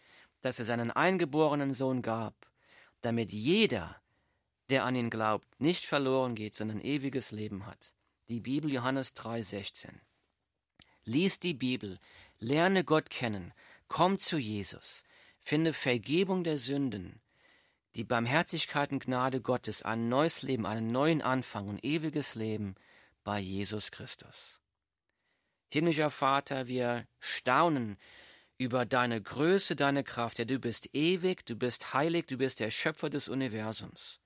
dass 0.42 0.60
er 0.60 0.64
seinen 0.64 0.92
eingeborenen 0.92 1.74
Sohn 1.74 2.02
gab, 2.02 2.34
damit 3.00 3.32
jeder, 3.32 4.00
der 4.70 4.84
an 4.84 4.94
ihn 4.94 5.10
glaubt, 5.10 5.60
nicht 5.60 5.86
verloren 5.86 6.36
geht, 6.36 6.54
sondern 6.54 6.80
ewiges 6.80 7.32
Leben 7.32 7.66
hat. 7.66 7.96
Die 8.28 8.38
Bibel 8.38 8.72
Johannes 8.72 9.16
3,16. 9.16 10.05
Lies 11.08 11.38
die 11.38 11.54
Bibel, 11.54 12.00
lerne 12.40 12.82
Gott 12.82 13.10
kennen, 13.10 13.54
komm 13.86 14.18
zu 14.18 14.38
Jesus, 14.38 15.04
finde 15.38 15.72
Vergebung 15.72 16.42
der 16.42 16.58
Sünden, 16.58 17.20
die 17.94 18.02
Barmherzigkeit 18.02 18.90
und 18.90 19.04
Gnade 19.04 19.40
Gottes, 19.40 19.82
ein 19.82 20.08
neues 20.08 20.42
Leben, 20.42 20.66
einen 20.66 20.90
neuen 20.90 21.22
Anfang 21.22 21.68
und 21.68 21.84
ewiges 21.84 22.34
Leben 22.34 22.74
bei 23.22 23.38
Jesus 23.38 23.92
Christus. 23.92 24.60
Himmlischer 25.68 26.10
Vater, 26.10 26.66
wir 26.66 27.06
staunen 27.20 27.98
über 28.58 28.84
deine 28.84 29.22
Größe, 29.22 29.76
deine 29.76 30.02
Kraft. 30.02 30.40
Ja, 30.40 30.44
du 30.44 30.58
bist 30.58 30.92
ewig, 30.92 31.46
du 31.46 31.54
bist 31.54 31.94
heilig, 31.94 32.26
du 32.26 32.36
bist 32.36 32.58
der 32.58 32.72
Schöpfer 32.72 33.10
des 33.10 33.28
Universums. 33.28 34.18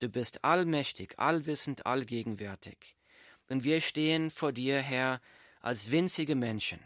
Du 0.00 0.08
bist 0.08 0.44
allmächtig, 0.44 1.18
allwissend, 1.18 1.86
allgegenwärtig. 1.86 2.96
Und 3.48 3.62
wir 3.62 3.80
stehen 3.80 4.30
vor 4.30 4.52
dir, 4.52 4.80
Herr, 4.80 5.20
als 5.66 5.90
winzige 5.90 6.36
Menschen. 6.36 6.78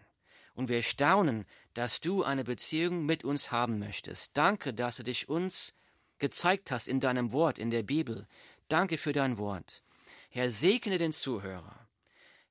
Und 0.54 0.70
wir 0.70 0.82
staunen, 0.82 1.44
dass 1.74 2.00
du 2.00 2.24
eine 2.24 2.44
Beziehung 2.44 3.04
mit 3.04 3.24
uns 3.24 3.52
haben 3.52 3.78
möchtest. 3.78 4.34
Danke, 4.38 4.72
dass 4.72 4.96
du 4.96 5.02
dich 5.02 5.28
uns 5.28 5.74
gezeigt 6.18 6.70
hast 6.70 6.88
in 6.88 6.98
deinem 6.98 7.30
Wort, 7.32 7.58
in 7.58 7.70
der 7.70 7.82
Bibel. 7.82 8.26
Danke 8.68 8.96
für 8.96 9.12
dein 9.12 9.36
Wort. 9.36 9.82
Herr, 10.30 10.50
segne 10.50 10.96
den 10.96 11.12
Zuhörer. 11.12 11.88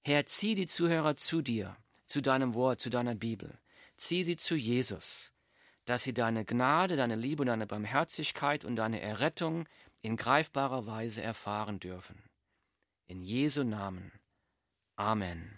Herr, 0.03 0.27
zieh 0.27 0.53
die 0.53 0.67
Zuhörer 0.67 1.15
zu 1.17 1.41
dir, 1.41 1.75
zu 2.05 2.21
deinem 2.21 2.53
Wort, 2.53 2.79
zu 2.79 2.91
deiner 2.91 3.15
Bibel. 3.15 3.57
Zieh 3.97 4.23
sie 4.23 4.37
zu 4.37 4.55
Jesus, 4.55 5.33
dass 5.85 6.03
sie 6.03 6.13
deine 6.13 6.45
Gnade, 6.45 6.95
deine 6.95 7.15
Liebe 7.15 7.41
und 7.41 7.47
deine 7.47 7.65
Barmherzigkeit 7.65 8.65
und 8.65 8.75
deine 8.75 9.01
Errettung 9.01 9.67
in 10.03 10.15
greifbarer 10.15 10.85
Weise 10.85 11.23
erfahren 11.23 11.79
dürfen. 11.79 12.21
In 13.07 13.23
Jesu 13.23 13.63
Namen. 13.63 14.11
Amen. 14.95 15.41